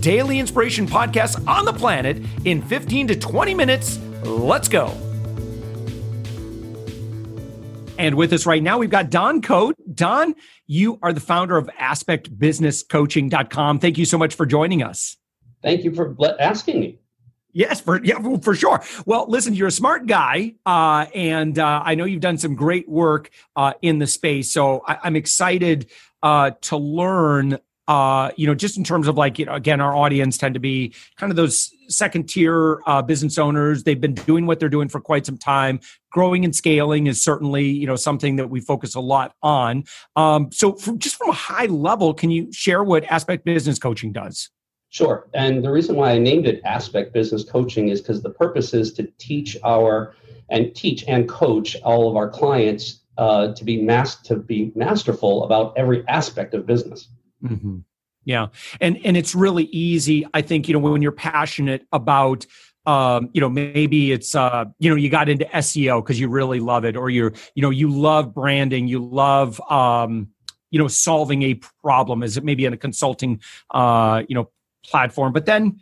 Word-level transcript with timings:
daily 0.00 0.38
inspiration 0.38 0.86
podcast 0.86 1.46
on 1.46 1.64
the 1.64 1.72
planet 1.72 2.22
in 2.44 2.62
15 2.62 3.08
to 3.08 3.16
20 3.16 3.54
minutes. 3.54 3.98
Let's 4.24 4.68
go. 4.68 4.94
And 7.98 8.14
with 8.14 8.32
us 8.32 8.46
right 8.46 8.62
now, 8.62 8.78
we've 8.78 8.90
got 8.90 9.10
Don 9.10 9.42
Cote. 9.42 9.74
Don, 9.92 10.36
you 10.66 11.00
are 11.02 11.12
the 11.12 11.20
founder 11.20 11.56
of 11.56 11.68
aspectbusinesscoaching.com. 11.80 13.80
Thank 13.80 13.98
you 13.98 14.04
so 14.04 14.16
much 14.16 14.34
for 14.34 14.46
joining 14.46 14.84
us. 14.84 15.16
Thank 15.62 15.82
you 15.82 15.92
for 15.92 16.16
asking 16.38 16.80
me. 16.80 17.00
Yes, 17.52 17.80
for 17.80 18.02
yeah, 18.04 18.38
for 18.38 18.54
sure. 18.54 18.84
Well, 19.04 19.26
listen, 19.28 19.54
you're 19.54 19.68
a 19.68 19.72
smart 19.72 20.06
guy, 20.06 20.54
uh, 20.64 21.06
and 21.14 21.58
uh, 21.58 21.82
I 21.84 21.96
know 21.96 22.04
you've 22.04 22.20
done 22.20 22.38
some 22.38 22.54
great 22.54 22.88
work 22.88 23.30
uh, 23.56 23.72
in 23.82 23.98
the 23.98 24.06
space. 24.06 24.52
So 24.52 24.84
I, 24.86 25.08
am 25.08 25.16
excited 25.16 25.90
uh, 26.22 26.52
to 26.62 26.76
learn 26.76 27.58
uh, 27.88 28.30
you 28.36 28.46
know, 28.46 28.54
just 28.54 28.76
in 28.76 28.84
terms 28.84 29.08
of 29.08 29.16
like, 29.16 29.38
you 29.38 29.46
know, 29.46 29.54
again, 29.54 29.80
our 29.80 29.96
audience 29.96 30.36
tend 30.36 30.52
to 30.52 30.60
be 30.60 30.94
kind 31.16 31.32
of 31.32 31.36
those 31.36 31.72
second 31.88 32.28
tier 32.28 32.80
uh, 32.86 33.00
business 33.00 33.38
owners. 33.38 33.82
They've 33.82 34.00
been 34.00 34.14
doing 34.14 34.46
what 34.46 34.60
they're 34.60 34.68
doing 34.68 34.90
for 34.90 35.00
quite 35.00 35.24
some 35.24 35.38
time. 35.38 35.80
Growing 36.12 36.44
and 36.44 36.54
scaling 36.54 37.06
is 37.06 37.24
certainly, 37.24 37.64
you 37.64 37.86
know, 37.86 37.96
something 37.96 38.36
that 38.36 38.50
we 38.50 38.60
focus 38.60 38.94
a 38.94 39.00
lot 39.00 39.34
on. 39.42 39.84
Um, 40.16 40.52
so, 40.52 40.74
from, 40.74 40.98
just 40.98 41.16
from 41.16 41.30
a 41.30 41.34
high 41.34 41.66
level, 41.66 42.12
can 42.12 42.30
you 42.30 42.52
share 42.52 42.84
what 42.84 43.04
Aspect 43.04 43.46
Business 43.46 43.78
Coaching 43.78 44.12
does? 44.12 44.50
Sure. 44.90 45.28
And 45.34 45.64
the 45.64 45.70
reason 45.70 45.96
why 45.96 46.12
I 46.12 46.18
named 46.18 46.46
it 46.46 46.60
Aspect 46.64 47.14
Business 47.14 47.44
Coaching 47.44 47.88
is 47.88 48.00
because 48.02 48.22
the 48.22 48.30
purpose 48.30 48.74
is 48.74 48.92
to 48.94 49.10
teach 49.18 49.56
our 49.64 50.14
and 50.50 50.74
teach 50.74 51.04
and 51.08 51.28
coach 51.28 51.76
all 51.82 52.08
of 52.10 52.16
our 52.16 52.28
clients 52.28 53.00
uh, 53.18 53.52
to 53.54 53.64
be 53.64 53.80
mas- 53.82 54.16
to 54.22 54.36
be 54.36 54.72
masterful 54.74 55.44
about 55.44 55.76
every 55.76 56.06
aspect 56.08 56.54
of 56.54 56.66
business. 56.66 57.08
Mm-hmm. 57.42 57.78
Yeah, 58.24 58.48
and 58.80 58.98
and 59.04 59.16
it's 59.16 59.34
really 59.34 59.64
easy. 59.64 60.26
I 60.34 60.42
think 60.42 60.68
you 60.68 60.74
know 60.74 60.80
when 60.80 61.00
you're 61.00 61.12
passionate 61.12 61.86
about 61.92 62.46
um, 62.84 63.30
you 63.32 63.40
know 63.40 63.48
maybe 63.48 64.12
it's 64.12 64.34
uh, 64.34 64.66
you 64.78 64.90
know 64.90 64.96
you 64.96 65.08
got 65.08 65.28
into 65.28 65.44
SEO 65.46 66.02
because 66.02 66.20
you 66.20 66.28
really 66.28 66.60
love 66.60 66.84
it, 66.84 66.96
or 66.96 67.10
you're 67.10 67.32
you 67.54 67.62
know 67.62 67.70
you 67.70 67.90
love 67.90 68.34
branding, 68.34 68.86
you 68.86 69.04
love 69.04 69.60
um, 69.70 70.28
you 70.70 70.78
know 70.78 70.88
solving 70.88 71.42
a 71.42 71.54
problem 71.82 72.22
as 72.22 72.36
it 72.36 72.44
maybe 72.44 72.64
in 72.64 72.72
a 72.72 72.76
consulting 72.76 73.40
uh, 73.70 74.22
you 74.28 74.34
know 74.34 74.50
platform, 74.84 75.32
but 75.32 75.46
then 75.46 75.80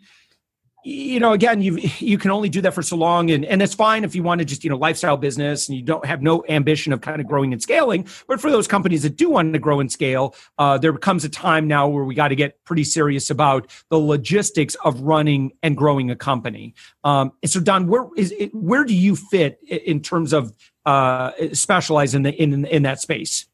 you 0.87 1.19
know 1.19 1.33
again 1.33 1.61
you 1.61 1.79
you 1.99 2.17
can 2.17 2.31
only 2.31 2.49
do 2.49 2.61
that 2.61 2.73
for 2.73 2.83
so 2.83 2.97
long 2.97 3.31
and 3.31 3.45
and 3.45 3.61
it's 3.61 3.75
fine 3.75 4.05
if 4.05 4.15
you 4.15 4.23
want 4.23 4.39
to 4.39 4.45
just 4.45 4.63
you 4.63 4.71
know 4.71 4.77
lifestyle 4.77 5.17
business 5.17 5.69
and 5.69 5.77
you 5.77 5.83
don't 5.83 6.07
have 6.07 6.23
no 6.23 6.45
ambition 6.49 6.93
of 6.93 7.01
kind 7.01 7.21
of 7.21 7.27
growing 7.27 7.53
and 7.53 7.61
scaling 7.61 8.07
but 8.29 8.41
for 8.41 8.51
those 8.51 8.69
companies 8.69 9.03
that 9.03 9.17
do 9.17 9.31
want 9.31 9.53
to 9.53 9.59
grow 9.59 9.81
and 9.81 9.91
scale 9.91 10.35
uh, 10.59 10.79
there 10.79 10.93
comes 10.97 11.25
a 11.25 11.29
time 11.29 11.67
now 11.67 11.89
where 11.89 12.05
we 12.05 12.15
got 12.15 12.29
to 12.29 12.37
get 12.37 12.63
pretty 12.65 12.85
serious 12.85 13.31
about 13.31 13.71
the 13.91 13.99
logistics 13.99 14.75
of 14.85 15.01
running 15.01 15.53
and 15.63 15.77
growing 15.77 16.11
a 16.11 16.17
company. 16.17 16.75
Um, 17.05 17.33
and 17.43 17.51
so 17.51 17.61
don 17.61 17.87
where 17.87 18.07
is 18.17 18.33
it, 18.33 18.55
where 18.55 18.85
do 18.85 18.95
you 18.95 19.17
fit 19.17 19.59
in 19.69 20.01
terms 20.01 20.33
of 20.33 20.53
uh, 20.85 21.33
specialize 21.53 22.15
in 22.15 22.23
the 22.23 22.33
in 22.41 22.65
in 22.67 22.83
that 22.85 23.01
space 23.01 23.47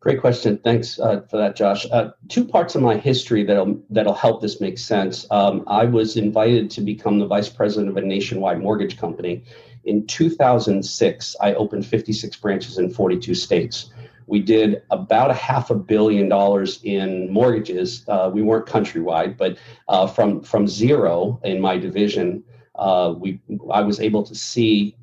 Great 0.00 0.20
question. 0.20 0.58
Thanks 0.58 1.00
uh, 1.00 1.22
for 1.22 1.38
that, 1.38 1.56
Josh. 1.56 1.84
Uh, 1.90 2.10
two 2.28 2.44
parts 2.44 2.76
of 2.76 2.82
my 2.82 2.96
history 2.96 3.42
that'll 3.42 3.82
that'll 3.90 4.14
help 4.14 4.40
this 4.40 4.60
make 4.60 4.78
sense. 4.78 5.26
Um, 5.32 5.64
I 5.66 5.86
was 5.86 6.16
invited 6.16 6.70
to 6.72 6.80
become 6.80 7.18
the 7.18 7.26
vice 7.26 7.48
president 7.48 7.88
of 7.88 7.96
a 7.96 8.06
nationwide 8.06 8.60
mortgage 8.60 8.96
company. 8.96 9.42
In 9.84 10.06
2006, 10.06 11.36
I 11.40 11.54
opened 11.54 11.84
56 11.84 12.36
branches 12.36 12.78
in 12.78 12.90
42 12.90 13.34
states. 13.34 13.90
We 14.28 14.40
did 14.40 14.82
about 14.90 15.30
a 15.30 15.34
half 15.34 15.70
a 15.70 15.74
billion 15.74 16.28
dollars 16.28 16.80
in 16.84 17.32
mortgages. 17.32 18.04
Uh, 18.06 18.30
we 18.32 18.42
weren't 18.42 18.66
countrywide, 18.66 19.36
but 19.36 19.58
uh, 19.88 20.06
from 20.06 20.42
from 20.42 20.68
zero 20.68 21.40
in 21.42 21.60
my 21.60 21.76
division, 21.76 22.44
uh, 22.76 23.14
we 23.18 23.40
I 23.72 23.80
was 23.80 23.98
able 23.98 24.22
to 24.22 24.34
see 24.36 24.94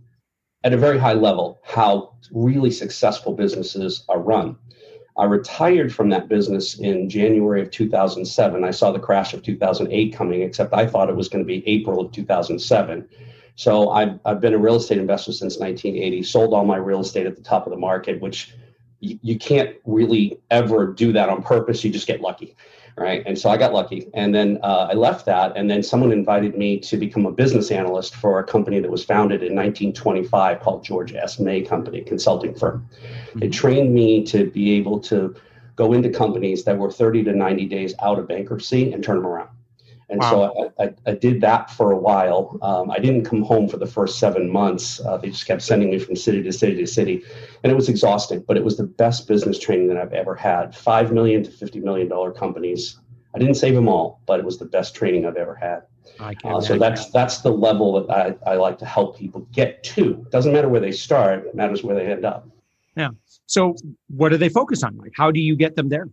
at 0.64 0.72
a 0.72 0.78
very 0.78 1.00
high 1.00 1.14
level 1.14 1.60
how 1.64 2.16
really 2.32 2.72
successful 2.72 3.34
businesses 3.34 4.06
are 4.08 4.20
run. 4.20 4.56
I 5.18 5.26
retired 5.26 5.94
from 5.94 6.10
that 6.10 6.28
business 6.28 6.78
in 6.78 7.10
January 7.10 7.62
of 7.62 7.72
2007. 7.72 8.64
I 8.64 8.72
saw 8.72 8.92
the 8.92 9.00
crash 9.00 9.34
of 9.34 9.44
2008 9.44 10.14
coming, 10.14 10.42
except 10.42 10.74
I 10.74 10.86
thought 10.86 11.10
it 11.10 11.16
was 11.16 11.30
going 11.30 11.44
to 11.44 11.48
be 11.48 11.66
April 11.68 12.02
of 12.02 12.12
2007. 12.12 13.08
So 13.56 13.92
I've, 13.92 14.20
I've 14.26 14.42
been 14.42 14.54
a 14.54 14.58
real 14.58 14.76
estate 14.76 14.98
investor 14.98 15.32
since 15.32 15.58
1980, 15.58 16.24
sold 16.24 16.54
all 16.54 16.66
my 16.66 16.76
real 16.76 17.00
estate 17.00 17.26
at 17.26 17.38
the 17.38 17.42
top 17.42 17.66
of 17.66 17.72
the 17.72 17.80
market, 17.80 18.20
which 18.20 18.54
you, 19.00 19.18
you 19.22 19.40
can't 19.40 19.76
really 19.86 20.38
ever 20.52 20.88
do 20.88 21.14
that 21.14 21.30
on 21.30 21.42
purpose. 21.42 21.84
You 21.84 21.92
just 21.92 22.08
get 22.08 22.20
lucky 22.20 22.56
right? 22.98 23.24
And 23.26 23.38
so 23.38 23.50
I 23.50 23.58
got 23.58 23.74
lucky, 23.74 24.10
and 24.14 24.34
then 24.34 24.58
uh, 24.64 24.88
I 24.92 24.94
left 24.94 25.26
that, 25.26 25.56
and 25.58 25.70
then 25.70 25.84
someone 25.84 26.12
invited 26.12 26.58
me 26.58 26.80
to 26.80 26.98
become 26.98 27.26
a 27.26 27.32
business 27.32 27.70
analyst 27.72 28.16
for 28.16 28.40
a 28.40 28.44
company 28.44 28.80
that 28.80 28.90
was 28.90 29.04
founded 29.04 29.42
in 29.42 29.56
1925 29.56 30.62
called 30.62 30.84
George 30.84 31.14
S. 31.14 31.40
May 31.40 31.62
Company, 31.62 32.02
consulting 32.02 32.56
firm. 32.56 32.88
Mm-hmm. 33.30 33.44
It 33.44 33.52
trained 33.52 33.94
me 33.94 34.24
to 34.26 34.50
be 34.50 34.72
able 34.74 35.00
to 35.02 35.36
go 35.76 35.92
into 35.92 36.10
companies 36.10 36.64
that 36.64 36.78
were 36.78 36.90
30 36.90 37.26
to 37.26 37.34
90 37.34 37.66
days 37.66 37.94
out 38.02 38.18
of 38.18 38.28
bankruptcy 38.28 38.94
and 38.94 39.04
turn 39.04 39.18
them 39.18 39.28
around. 39.28 39.50
And 40.10 40.20
wow. 40.20 40.30
so 40.30 40.72
I, 40.80 40.84
I, 40.84 40.94
I, 41.08 41.16
did 41.16 41.42
that 41.42 41.72
for 41.72 41.92
a 41.92 41.98
while. 41.98 42.60
Um, 42.62 42.92
I 42.92 43.00
didn't 43.00 43.26
come 43.26 43.42
home 43.42 43.68
for 43.68 43.78
the 43.78 43.88
first 43.88 44.20
seven 44.20 44.52
months. 44.52 45.00
Uh, 45.00 45.18
they 45.18 45.30
just 45.30 45.48
kept 45.48 45.64
sending 45.64 45.90
me 45.90 45.98
from 45.98 46.16
city 46.16 46.44
to 46.44 46.54
city 46.54 46.76
to 46.76 46.86
city. 46.86 47.24
And 47.64 47.72
it 47.72 47.76
was 47.76 47.90
exhausting, 47.90 48.44
but 48.48 48.56
it 48.56 48.64
was 48.64 48.78
the 48.78 48.84
best 48.84 49.28
business 49.28 49.58
training 49.58 49.88
that 49.88 49.98
I've 49.98 50.14
ever 50.14 50.36
had. 50.36 50.76
Five 50.76 51.12
million 51.12 51.44
to 51.44 51.50
$50 51.50 51.82
million 51.82 52.10
companies. 52.34 53.00
I 53.34 53.40
didn't 53.40 53.56
save 53.56 53.74
them 53.74 53.88
all, 53.88 54.22
but 54.28 54.40
it 54.40 54.46
was 54.46 54.60
the 54.60 54.66
best 54.66 54.96
training 54.96 55.26
I've 55.26 55.38
ever 55.38 55.56
had. 55.56 55.84
Uh, 56.20 56.62
so 56.62 56.78
that's 56.78 57.10
that's 57.12 57.40
the 57.40 57.50
level 57.50 58.02
that 58.02 58.38
I, 58.46 58.52
I 58.52 58.56
like 58.56 58.78
to 58.80 58.86
help 58.86 59.18
people 59.18 59.42
get 59.52 59.84
to. 59.84 60.12
It 60.12 60.32
doesn't 60.32 60.54
matter 60.54 60.70
where 60.70 60.80
they 60.80 60.92
start, 60.92 61.46
it 61.48 61.56
matters 61.56 61.84
where 61.84 61.96
they 61.96 62.06
end 62.06 62.26
up. 62.26 62.48
Yeah. 62.96 63.10
So 63.48 63.76
what 64.08 64.30
do 64.30 64.38
they 64.38 64.50
focus 64.50 64.84
on? 64.84 64.96
Like 64.98 65.12
how 65.16 65.32
do 65.32 65.42
you 65.42 65.56
get 65.56 65.76
them 65.76 65.90
there? 65.90 66.08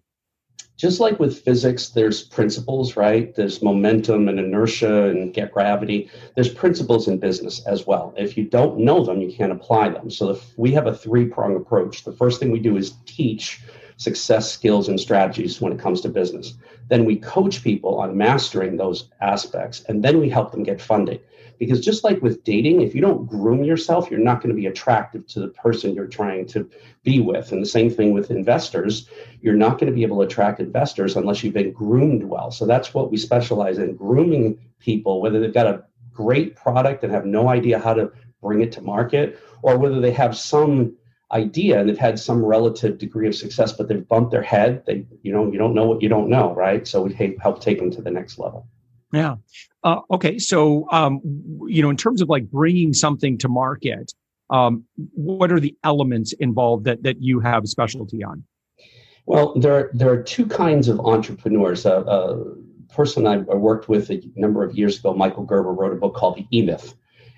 Just 0.83 0.99
like 0.99 1.21
with 1.21 1.43
physics, 1.43 1.91
there's 1.91 2.25
principles, 2.25 2.97
right? 2.97 3.33
There's 3.37 3.63
momentum 3.63 4.29
and 4.29 4.41
inertia 4.41 5.05
and 5.05 5.33
get 5.33 5.53
gravity. 5.53 6.11
There's 6.35 6.53
principles 6.53 7.07
in 7.07 7.19
business 7.19 7.65
as 7.67 7.87
well. 7.87 8.13
If 8.17 8.37
you 8.37 8.45
don't 8.47 8.79
know 8.79 9.05
them, 9.05 9.21
you 9.21 9.33
can't 9.33 9.53
apply 9.53 9.91
them. 9.91 10.11
So 10.11 10.41
we 10.57 10.73
have 10.73 10.89
a 10.89 10.95
three 10.95 11.27
prong 11.27 11.55
approach. 11.55 12.03
The 12.03 12.11
first 12.13 12.41
thing 12.41 12.51
we 12.51 12.59
do 12.59 12.77
is 12.77 12.95
teach 13.07 13.61
success 13.97 14.51
skills 14.51 14.89
and 14.89 14.99
strategies 14.99 15.61
when 15.61 15.73
it 15.73 15.79
comes 15.79 16.01
to 16.01 16.09
business. 16.09 16.55
Then 16.89 17.05
we 17.05 17.17
coach 17.17 17.63
people 17.63 18.01
on 18.01 18.17
mastering 18.17 18.77
those 18.77 19.09
aspects, 19.21 19.85
and 19.89 20.03
then 20.03 20.19
we 20.19 20.29
help 20.29 20.51
them 20.51 20.65
get 20.65 20.81
funding. 20.81 21.21
Because 21.59 21.85
just 21.85 22.05
like 22.05 22.21
with 22.23 22.45
dating, 22.45 22.83
if 22.83 22.95
you 22.95 23.01
don't 23.01 23.27
groom 23.27 23.63
yourself, 23.65 24.11
you're 24.11 24.21
not 24.21 24.43
going 24.43 24.55
to 24.55 24.61
be 24.61 24.67
attractive 24.67 25.27
to 25.29 25.41
the 25.41 25.49
person 25.49 25.95
you're 25.95 26.07
trying 26.07 26.47
to 26.49 26.69
be 27.03 27.21
with. 27.21 27.53
And 27.53 27.63
the 27.63 27.67
same 27.67 27.91
thing 27.91 28.13
with 28.13 28.31
investors, 28.31 29.09
you're 29.41 29.55
not 29.55 29.79
going 29.79 29.91
to 29.91 29.95
be 29.95 30.03
able 30.03 30.17
to 30.19 30.27
attract 30.27 30.61
investors 30.61 31.17
unless 31.17 31.43
you've 31.43 31.55
been 31.55 31.73
groomed 31.73 32.25
well. 32.25 32.51
So 32.51 32.67
that's 32.67 32.93
what 32.93 33.11
we 33.11 33.17
specialize 33.17 33.79
in 33.79 33.97
grooming 33.97 34.59
people, 34.79 35.21
whether 35.21 35.41
they've 35.41 35.55
got 35.55 35.67
a 35.67 35.85
great 36.13 36.57
product 36.57 37.05
and 37.05 37.13
have 37.13 37.27
no 37.27 37.49
idea 37.49 37.79
how 37.79 37.95
to 37.95 38.13
bring 38.41 38.61
it 38.61 38.73
to 38.73 38.81
market, 38.81 39.39
or 39.63 39.79
whether 39.79 40.01
they 40.01 40.11
have 40.11 40.37
some 40.37 40.97
idea 41.33 41.81
and 41.81 41.89
they've 41.89 41.97
had 41.97 42.19
some 42.19 42.45
relative 42.45 42.99
degree 42.99 43.27
of 43.27 43.35
success, 43.35 43.73
but 43.73 43.89
they've 43.89 44.07
bumped 44.07 44.31
their 44.31 44.43
head. 44.43 44.83
They, 44.87 45.07
you 45.23 45.33
know, 45.33 45.51
you 45.51 45.59
don't 45.59 45.75
know 45.75 45.87
what 45.87 46.03
you 46.03 46.09
don't 46.09 46.29
know, 46.29 46.55
right? 46.55 46.87
So 46.87 47.03
we 47.03 47.37
help 47.41 47.61
take 47.61 47.79
them 47.79 47.91
to 47.93 48.03
the 48.03 48.11
next 48.11 48.39
level. 48.39 48.69
Yeah. 49.13 49.37
Uh, 49.85 50.01
okay. 50.11 50.39
So, 50.39 50.89
um, 50.91 51.21
you 51.67 51.83
know, 51.83 51.91
in 51.91 51.97
terms 51.97 52.23
of 52.23 52.29
like 52.29 52.51
bringing 52.51 52.93
something 52.93 53.39
to 53.39 53.49
market, 53.49 54.13
um, 54.51 54.85
what 55.15 55.53
are 55.53 55.61
the 55.61 55.77
elements 55.85 56.33
involved 56.35 56.85
that 56.85 57.03
that 57.03 57.21
you 57.21 57.41
have 57.41 57.67
specialty 57.69 58.23
on? 58.25 58.45
Well, 59.27 59.59
there 59.59 59.91
there 59.93 60.11
are 60.11 60.23
two 60.23 60.47
kinds 60.47 60.89
of 60.89 61.01
entrepreneurs. 61.01 61.87
A, 61.87 61.99
a 62.01 62.55
person 62.93 63.27
I 63.27 63.39
worked 63.39 63.89
with 63.89 64.11
a 64.11 64.21
number 64.37 64.65
of 64.65 64.77
years 64.77 64.99
ago, 64.99 65.15
Michael 65.15 65.45
Gerber, 65.45 65.73
wrote 65.73 65.93
a 65.93 65.97
book 65.97 66.15
called 66.15 66.37
The 66.37 66.47
E 66.57 66.63
Myth, 66.63 66.95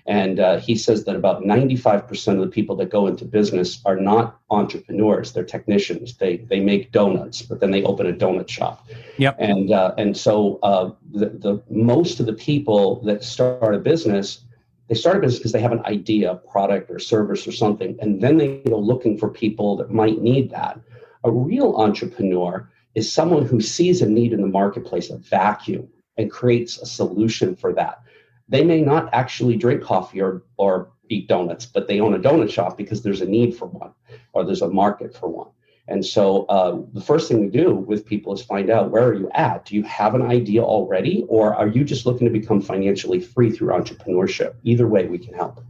And 0.07 0.39
uh, 0.39 0.59
he 0.59 0.75
says 0.75 1.05
that 1.05 1.15
about 1.15 1.41
95% 1.41 2.33
of 2.33 2.39
the 2.39 2.47
people 2.47 2.75
that 2.75 2.91
go 2.91 3.07
into 3.07 3.25
business 3.25 3.81
are 3.85 3.95
not 3.95 4.39
entrepreneurs; 4.51 5.33
they're 5.33 5.43
technicians. 5.43 6.17
They 6.17 6.37
they 6.37 6.59
make 6.59 6.91
donuts, 6.91 7.41
but 7.41 7.59
then 7.59 7.71
they 7.71 7.83
open 7.83 8.05
a 8.05 8.13
donut 8.13 8.47
shop. 8.47 8.87
Yep. 9.17 9.37
And 9.39 9.71
uh, 9.71 9.95
and 9.97 10.15
so 10.15 10.59
uh, 10.61 10.91
the 11.11 11.29
the 11.29 11.63
most 11.69 12.19
of 12.19 12.27
the 12.27 12.33
people 12.33 13.01
that 13.05 13.23
start 13.23 13.73
a 13.73 13.79
business 13.79 14.45
they 14.87 14.95
start 14.95 15.17
a 15.17 15.19
business 15.19 15.39
because 15.39 15.51
they 15.51 15.61
have 15.61 15.71
an 15.71 15.85
idea, 15.85 16.35
product 16.51 16.91
or 16.91 16.99
service 16.99 17.47
or 17.47 17.51
something, 17.51 17.97
and 18.01 18.21
then 18.21 18.37
they 18.37 18.59
go 18.59 18.77
looking 18.77 19.17
for 19.17 19.29
people 19.29 19.77
that 19.77 19.91
might 19.91 20.21
need 20.21 20.51
that. 20.51 20.79
A 21.23 21.31
real 21.31 21.75
entrepreneur 21.77 22.69
is 22.93 23.11
someone 23.11 23.45
who 23.45 23.59
sees 23.61 24.01
a 24.01 24.09
need 24.09 24.31
in 24.31 24.41
the 24.41 24.47
marketplace, 24.47 25.09
a 25.09 25.17
vacuum, 25.17 25.87
and 26.17 26.29
creates 26.29 26.77
a 26.77 26.85
solution 26.85 27.55
for 27.55 27.73
that. 27.73 28.01
They 28.47 28.63
may 28.63 28.81
not 28.81 29.09
actually 29.13 29.57
drink 29.57 29.83
coffee 29.83 30.21
or, 30.21 30.43
or 30.57 30.91
eat 31.09 31.27
donuts, 31.27 31.65
but 31.65 31.87
they 31.87 31.99
own 31.99 32.13
a 32.13 32.19
donut 32.19 32.51
shop 32.51 32.77
because 32.77 33.01
there's 33.01 33.21
a 33.21 33.25
need 33.25 33.55
for 33.55 33.65
one 33.65 33.91
or 34.33 34.43
there's 34.43 34.61
a 34.61 34.69
market 34.69 35.15
for 35.15 35.29
one. 35.29 35.49
And 35.87 36.03
so 36.03 36.45
uh, 36.45 36.81
the 36.93 37.01
first 37.01 37.27
thing 37.27 37.41
we 37.41 37.47
do 37.47 37.73
with 37.73 38.05
people 38.05 38.33
is 38.33 38.41
find 38.41 38.69
out 38.69 38.89
where 38.89 39.07
are 39.07 39.13
you 39.13 39.29
at? 39.35 39.65
Do 39.65 39.75
you 39.75 39.83
have 39.83 40.15
an 40.15 40.23
idea 40.23 40.63
already, 40.63 41.25
or 41.27 41.53
are 41.53 41.67
you 41.67 41.83
just 41.83 42.07
looking 42.07 42.25
to 42.25 42.33
become 42.33 42.59
financially 42.59 43.19
free 43.19 43.51
through 43.51 43.69
entrepreneurship? 43.69 44.55
Either 44.63 44.87
way, 44.87 45.05
we 45.05 45.19
can 45.19 45.35
help. 45.35 45.63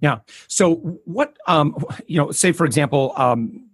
Yeah. 0.00 0.18
So 0.46 0.76
what, 1.04 1.36
um, 1.48 1.74
you 2.06 2.18
know, 2.18 2.30
say 2.30 2.52
for 2.52 2.66
example, 2.66 3.12
um, 3.16 3.65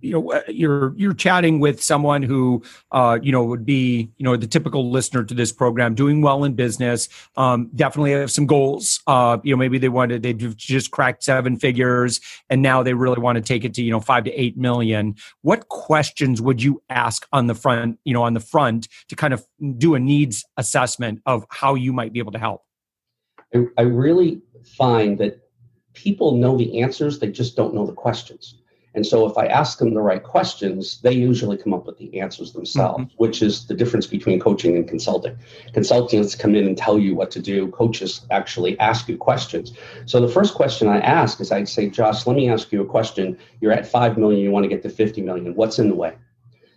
you 0.00 0.12
know 0.12 0.32
uh, 0.32 0.42
you're 0.48 0.94
you're 0.96 1.14
chatting 1.14 1.60
with 1.60 1.82
someone 1.82 2.22
who 2.22 2.62
uh, 2.92 3.18
you 3.22 3.32
know 3.32 3.44
would 3.44 3.64
be 3.64 4.10
you 4.16 4.24
know 4.24 4.36
the 4.36 4.46
typical 4.46 4.90
listener 4.90 5.24
to 5.24 5.34
this 5.34 5.52
program 5.52 5.94
doing 5.94 6.22
well 6.22 6.44
in 6.44 6.54
business 6.54 7.08
um, 7.36 7.70
definitely 7.74 8.12
have 8.12 8.30
some 8.30 8.46
goals 8.46 9.00
uh, 9.06 9.38
you 9.42 9.52
know 9.52 9.56
maybe 9.56 9.78
they 9.78 9.88
wanted 9.88 10.22
they 10.22 10.32
just 10.32 10.90
cracked 10.90 11.22
seven 11.22 11.56
figures 11.56 12.20
and 12.50 12.62
now 12.62 12.82
they 12.82 12.94
really 12.94 13.20
want 13.20 13.36
to 13.36 13.42
take 13.42 13.64
it 13.64 13.74
to 13.74 13.82
you 13.82 13.90
know 13.90 14.00
five 14.00 14.24
to 14.24 14.32
eight 14.32 14.56
million. 14.56 15.16
What 15.42 15.68
questions 15.68 16.40
would 16.40 16.62
you 16.62 16.82
ask 16.88 17.26
on 17.32 17.46
the 17.46 17.54
front 17.54 17.98
you 18.04 18.14
know 18.14 18.22
on 18.22 18.34
the 18.34 18.40
front 18.40 18.88
to 19.08 19.16
kind 19.16 19.34
of 19.34 19.44
do 19.76 19.94
a 19.94 19.98
needs 19.98 20.44
assessment 20.56 21.20
of 21.26 21.44
how 21.50 21.74
you 21.74 21.92
might 21.92 22.12
be 22.12 22.18
able 22.18 22.32
to 22.32 22.38
help? 22.38 22.62
I, 23.54 23.64
I 23.76 23.82
really 23.82 24.42
find 24.76 25.18
that 25.18 25.40
people 25.94 26.32
know 26.32 26.56
the 26.56 26.80
answers 26.80 27.18
they 27.18 27.30
just 27.30 27.56
don't 27.56 27.74
know 27.74 27.86
the 27.86 27.92
questions 27.92 28.54
and 28.94 29.06
so 29.06 29.26
if 29.26 29.36
I 29.36 29.46
ask 29.46 29.78
them 29.78 29.94
the 29.94 30.00
right 30.00 30.22
questions, 30.22 31.00
they 31.02 31.12
usually 31.12 31.56
come 31.56 31.74
up 31.74 31.86
with 31.86 31.98
the 31.98 32.20
answers 32.20 32.52
themselves, 32.52 33.04
mm-hmm. 33.04 33.14
which 33.16 33.42
is 33.42 33.66
the 33.66 33.74
difference 33.74 34.06
between 34.06 34.40
coaching 34.40 34.76
and 34.76 34.88
consulting. 34.88 35.36
Consultants 35.72 36.34
come 36.34 36.54
in 36.54 36.66
and 36.66 36.76
tell 36.76 36.98
you 36.98 37.14
what 37.14 37.30
to 37.32 37.40
do. 37.40 37.68
Coaches 37.68 38.26
actually 38.30 38.78
ask 38.80 39.08
you 39.08 39.16
questions. 39.16 39.72
So 40.06 40.20
the 40.20 40.28
first 40.28 40.54
question 40.54 40.88
I 40.88 41.00
ask 41.00 41.40
is 41.40 41.52
I'd 41.52 41.68
say, 41.68 41.90
Josh, 41.90 42.26
let 42.26 42.36
me 42.36 42.48
ask 42.48 42.72
you 42.72 42.80
a 42.82 42.86
question. 42.86 43.38
You're 43.60 43.72
at 43.72 43.86
5 43.86 44.16
million, 44.16 44.40
you 44.40 44.50
want 44.50 44.64
to 44.64 44.68
get 44.68 44.82
to 44.82 44.90
50 44.90 45.22
million. 45.22 45.54
What's 45.54 45.78
in 45.78 45.88
the 45.88 45.94
way? 45.94 46.14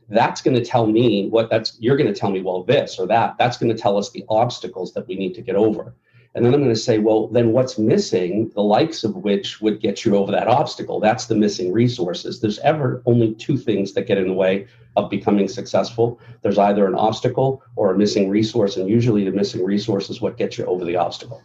That's 0.10 0.42
going 0.42 0.56
to 0.56 0.66
tell 0.66 0.88
me 0.88 1.30
what 1.30 1.50
that's 1.50 1.78
you're 1.80 1.96
going 1.96 2.14
to 2.14 2.20
tell 2.20 2.32
me, 2.32 2.42
well, 2.42 2.64
this 2.64 3.00
or 3.00 3.08
that. 3.08 3.38
That's 3.40 3.58
going 3.58 3.74
to 3.74 3.82
tell 3.82 3.98
us 3.98 4.12
the 4.12 4.26
obstacles 4.28 4.94
that 4.94 5.08
we 5.08 5.16
need 5.16 5.34
to 5.36 5.42
get 5.42 5.56
over. 5.56 5.96
And 6.34 6.46
then 6.46 6.54
I'm 6.54 6.62
going 6.62 6.74
to 6.74 6.80
say, 6.80 6.98
well, 6.98 7.28
then 7.28 7.52
what's 7.52 7.78
missing, 7.78 8.50
the 8.56 8.64
likes 8.64 9.04
of 9.04 9.18
which 9.18 9.60
would 9.60 9.82
get 9.82 10.06
you 10.06 10.16
over 10.16 10.32
that 10.32 10.48
obstacle? 10.48 11.00
That's 11.00 11.26
the 11.26 11.36
missing 11.36 11.74
resources. 11.74 12.40
There's 12.40 12.60
ever 12.60 13.04
only 13.06 13.34
two 13.36 13.58
things 13.58 13.94
that 13.94 14.08
get 14.08 14.18
in 14.18 14.28
the 14.28 14.34
way 14.34 14.68
of 14.96 15.10
becoming 15.10 15.48
successful 15.48 16.20
there's 16.42 16.58
either 16.58 16.88
an 16.88 16.96
obstacle 16.96 17.64
or 17.76 17.94
a 17.94 17.98
missing 17.98 18.30
resource. 18.30 18.78
And 18.78 18.90
usually 18.90 19.26
the 19.26 19.32
missing 19.32 19.64
resource 19.64 20.10
is 20.10 20.22
what 20.22 20.38
gets 20.38 20.58
you 20.58 20.66
over 20.66 20.86
the 20.86 20.96
obstacle. 20.96 21.42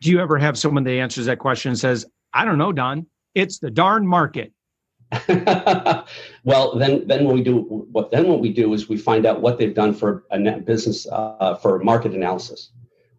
Do 0.00 0.10
you 0.10 0.20
ever 0.20 0.38
have 0.38 0.58
someone 0.58 0.84
that 0.84 0.92
answers 0.92 1.26
that 1.26 1.38
question 1.38 1.70
and 1.70 1.78
says, 1.78 2.06
I 2.32 2.44
don't 2.44 2.58
know, 2.58 2.72
Don, 2.72 3.06
it's 3.34 3.58
the 3.58 3.70
darn 3.70 4.06
market? 4.06 4.52
well, 6.44 6.76
then, 6.76 7.06
then 7.06 7.24
what 7.24 7.34
we 7.34 7.42
do, 7.42 7.58
what 7.92 8.10
then 8.10 8.26
what 8.28 8.40
we 8.40 8.52
do 8.52 8.74
is 8.74 8.88
we 8.88 8.96
find 8.96 9.24
out 9.24 9.40
what 9.40 9.56
they've 9.56 9.74
done 9.74 9.94
for 9.94 10.24
a 10.30 10.38
net 10.38 10.64
business 10.64 11.06
uh, 11.10 11.54
for 11.56 11.78
market 11.78 12.12
analysis, 12.12 12.70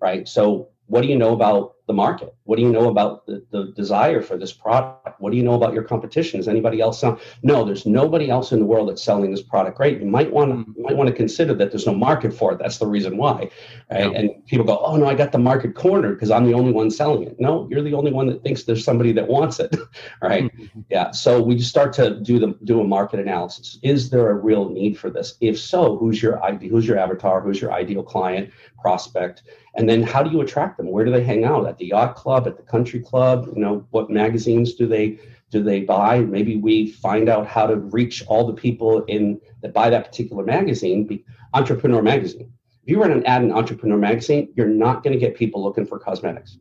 right? 0.02 0.28
So 0.28 0.70
what 0.88 1.02
do 1.02 1.08
you 1.08 1.18
know 1.18 1.34
about 1.34 1.77
the 1.88 1.94
market? 1.94 2.36
What 2.44 2.58
do 2.58 2.62
you 2.62 2.70
know 2.70 2.90
about 2.90 3.26
the, 3.26 3.46
the 3.52 3.72
desire 3.76 4.22
for 4.22 4.38
this 4.38 4.52
product? 4.52 5.20
What 5.20 5.32
do 5.32 5.38
you 5.38 5.44
know 5.44 5.54
about 5.54 5.74
your 5.74 5.84
competition? 5.84 6.40
Is 6.40 6.48
anybody 6.48 6.82
else 6.82 7.00
sell? 7.00 7.20
No, 7.44 7.64
there's 7.64 7.86
nobody 7.86 8.30
else 8.30 8.52
in 8.52 8.60
the 8.60 8.66
world 8.66 8.90
that's 8.90 9.02
selling 9.02 9.32
this 9.32 9.42
product. 9.42 9.78
Great. 9.78 10.00
You 10.00 10.06
might 10.06 10.32
want 10.32 10.52
to 10.52 10.74
you 10.78 10.84
might 10.84 10.98
want 10.98 11.08
to 11.08 11.16
consider 11.16 11.54
that 11.56 11.72
there's 11.72 11.88
no 11.88 11.96
market 11.96 12.34
for 12.34 12.52
it. 12.52 12.60
That's 12.60 12.78
the 12.78 12.86
reason 12.86 13.18
why. 13.18 13.50
Right? 13.90 14.12
Yeah. 14.12 14.12
And 14.12 14.46
people 14.48 14.66
go, 14.66 14.78
oh 14.80 14.98
no, 14.98 15.08
I 15.08 15.16
got 15.16 15.32
the 15.32 15.40
market 15.40 15.76
cornered 15.76 16.16
because 16.16 16.30
I'm 16.30 16.46
the 16.46 16.54
only 16.54 16.74
one 16.74 16.92
selling 16.92 17.24
it. 17.24 17.40
No, 17.40 17.68
you're 17.72 17.82
the 17.82 17.94
only 17.94 18.12
one 18.12 18.28
that 18.28 18.44
thinks 18.44 18.64
there's 18.64 18.84
somebody 18.84 19.14
that 19.14 19.28
wants 19.28 19.60
it. 19.60 19.76
right. 20.22 20.44
Mm-hmm. 20.44 20.82
Yeah. 20.90 21.12
So 21.12 21.42
we 21.42 21.56
just 21.56 21.70
start 21.70 21.94
to 21.94 22.20
do 22.20 22.38
the 22.38 22.58
do 22.66 22.82
a 22.82 22.84
market 22.84 23.22
analysis. 23.22 23.80
Is 23.82 24.10
there 24.10 24.30
a 24.30 24.34
real 24.34 24.70
need 24.70 25.00
for 25.00 25.10
this? 25.10 25.36
If 25.40 25.58
so, 25.58 25.98
who's 25.98 26.22
your 26.22 26.44
ID, 26.44 26.68
who's 26.68 26.86
your 26.86 27.00
avatar? 27.00 27.40
Who's 27.40 27.62
your 27.62 27.72
ideal 27.72 28.04
client, 28.04 28.52
prospect? 28.82 29.44
And 29.78 29.88
then 29.88 30.02
how 30.02 30.24
do 30.24 30.32
you 30.32 30.42
attract 30.42 30.78
them? 30.78 30.90
Where 30.90 31.06
do 31.06 31.12
they 31.12 31.24
hang 31.24 31.46
out? 31.46 31.77
At 31.78 31.82
the 31.82 31.90
yacht 31.90 32.16
club, 32.16 32.48
at 32.48 32.58
the 32.58 32.64
country 32.64 33.00
club? 33.00 33.52
You 33.54 33.62
know, 33.62 33.86
what 33.92 34.10
magazines 34.10 34.74
do 34.74 34.88
they 34.88 35.20
do 35.52 35.62
they 35.62 35.82
buy? 35.82 36.22
Maybe 36.22 36.56
we 36.56 36.90
find 36.92 37.30
out 37.30 37.46
how 37.46 37.68
to 37.68 37.76
reach 37.76 38.26
all 38.26 38.48
the 38.48 38.54
people 38.54 39.04
in 39.04 39.40
that 39.62 39.76
buy 39.76 39.92
that 39.92 40.04
particular 40.04 40.44
magazine, 40.44 41.24
Entrepreneur 41.54 42.02
Magazine. 42.02 42.52
If 42.82 42.90
you 42.90 43.00
run 43.00 43.12
an 43.12 43.24
ad 43.28 43.44
in 43.44 43.52
Entrepreneur 43.52 44.00
Magazine, 44.00 44.52
you're 44.56 44.66
not 44.66 45.04
going 45.04 45.14
to 45.14 45.20
get 45.20 45.36
people 45.36 45.64
looking 45.64 45.86
for 45.86 46.00
cosmetics. 46.00 46.58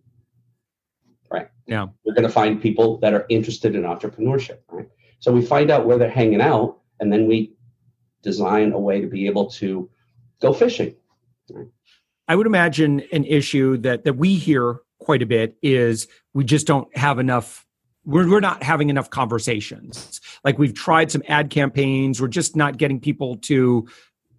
Right. 1.31 1.49
Yeah. 1.67 1.87
You're 2.05 2.15
going 2.15 2.29
to 2.29 2.29
find 2.29 2.61
people 2.61 2.99
that 2.99 3.15
are 3.15 3.25
interested 3.31 3.75
in 3.75 3.85
entrepreneurship. 3.85 4.59
Right. 4.71 4.89
So 5.21 5.33
we 5.33 5.41
find 5.41 5.71
out 5.71 5.87
where 5.87 5.97
they're 5.97 6.11
hanging 6.11 6.43
out, 6.43 6.81
and 7.01 7.11
then 7.11 7.27
we 7.27 7.55
design 8.23 8.73
a 8.73 8.79
way 8.79 9.01
to 9.01 9.07
be 9.07 9.25
able 9.25 9.47
to 9.53 9.89
go 10.43 10.53
fishing. 10.53 10.95
Right? 11.51 11.69
I 12.29 12.35
would 12.35 12.47
imagine 12.47 13.03
an 13.13 13.25
issue 13.25 13.79
that 13.79 14.05
that 14.05 14.15
we 14.15 14.35
hear 14.35 14.81
quite 14.99 15.23
a 15.23 15.27
bit 15.27 15.57
is 15.63 16.09
we 16.35 16.45
just 16.45 16.67
don't 16.67 16.95
have 16.97 17.19
enough 17.19 17.67
we're, 18.05 18.31
we're 18.31 18.41
not 18.41 18.63
having 18.63 18.89
enough 18.89 19.11
conversations. 19.11 20.21
Like 20.45 20.59
we've 20.59 20.75
tried 20.75 21.11
some 21.11 21.25
ad 21.27 21.51
campaigns. 21.51 22.23
We're 22.23 22.29
just 22.29 22.55
not 22.55 22.77
getting 22.77 23.01
people 23.01 23.37
to 23.39 23.89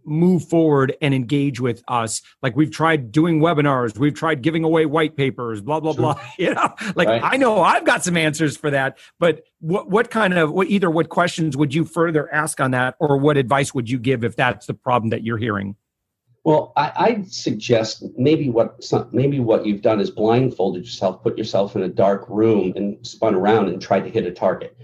move 0.08 0.48
forward 0.48 0.96
and 1.02 1.14
engage 1.14 1.60
with 1.60 1.84
us. 1.88 2.22
Like 2.42 2.56
we've 2.56 2.72
tried 2.72 3.12
doing 3.12 3.40
webinars. 3.40 3.98
We've 3.98 4.14
tried 4.14 4.42
giving 4.42 4.64
away 4.64 4.86
white 4.86 5.18
papers 5.18 5.62
blah 5.62 5.82
blah 5.82 5.92
sure. 5.92 6.02
blah 6.02 6.22
you 6.40 6.54
know? 6.54 6.74
Like 6.96 7.08
right. 7.08 7.22
i 7.24 7.36
know 7.36 7.62
i've 7.62 7.84
got 7.84 8.04
some 8.04 8.16
answers 8.16 8.56
for 8.56 8.72
that 8.72 8.98
but 9.20 9.44
what 9.60 9.90
what 9.90 10.10
kind 10.10 10.34
of 10.38 10.52
what 10.52 10.68
either 10.68 10.90
what 10.90 11.10
questions 11.10 11.58
would 11.58 11.74
you 11.74 11.84
further 11.84 12.34
ask 12.34 12.62
on 12.62 12.72
that 12.72 12.96
or 13.00 13.18
what 13.18 13.38
advice 13.38 13.74
would 13.74 13.90
you 13.90 14.00
give 14.00 14.24
if 14.24 14.36
that's 14.36 14.66
the 14.66 14.74
problem 14.74 15.10
that 15.10 15.24
you're 15.24 15.38
hearing 15.38 15.76
well, 16.48 16.72
I, 16.78 16.92
I 16.96 17.24
suggest 17.24 18.06
maybe 18.18 18.50
what 18.50 18.82
some, 18.82 19.10
maybe 19.12 19.42
what 19.42 19.66
you've 19.66 19.82
done 19.82 20.00
is 20.00 20.10
blindfolded 20.10 20.86
yourself, 20.86 21.22
put 21.22 21.38
yourself 21.38 21.76
in 21.76 21.84
a 21.84 21.90
dark 21.90 22.24
room, 22.30 22.72
and 22.78 23.06
spun 23.06 23.36
around 23.36 23.68
and 23.68 23.82
tried 23.82 24.06
to 24.06 24.10
hit 24.10 24.26
a 24.26 24.32
target. 24.32 24.78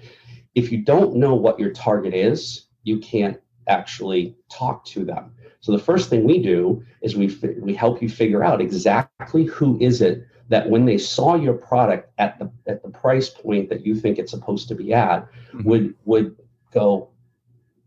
If 0.55 0.73
you 0.73 0.79
don't 0.79 1.15
know 1.15 1.35
what 1.35 1.57
your 1.57 1.71
target 1.71 2.13
is, 2.13 2.65
you 2.83 2.99
can't 2.99 3.39
actually 3.69 4.35
talk 4.51 4.83
to 4.87 5.05
them. 5.05 5.35
So 5.61 5.71
the 5.71 5.79
first 5.79 6.09
thing 6.09 6.25
we 6.25 6.43
do 6.43 6.83
is 7.01 7.15
we 7.15 7.33
we 7.57 7.73
help 7.73 8.01
you 8.01 8.09
figure 8.09 8.43
out 8.43 8.59
exactly 8.59 9.45
who 9.45 9.77
is 9.79 10.01
it 10.01 10.27
that 10.49 10.69
when 10.69 10.83
they 10.83 10.97
saw 10.97 11.35
your 11.35 11.53
product 11.53 12.11
at 12.17 12.39
the 12.39 12.51
at 12.67 12.83
the 12.83 12.89
price 12.89 13.29
point 13.29 13.69
that 13.69 13.85
you 13.85 13.95
think 13.95 14.19
it's 14.19 14.31
supposed 14.31 14.67
to 14.67 14.75
be 14.75 14.93
at 14.93 15.21
mm-hmm. 15.21 15.63
would 15.63 15.95
would 16.03 16.35
go 16.73 17.12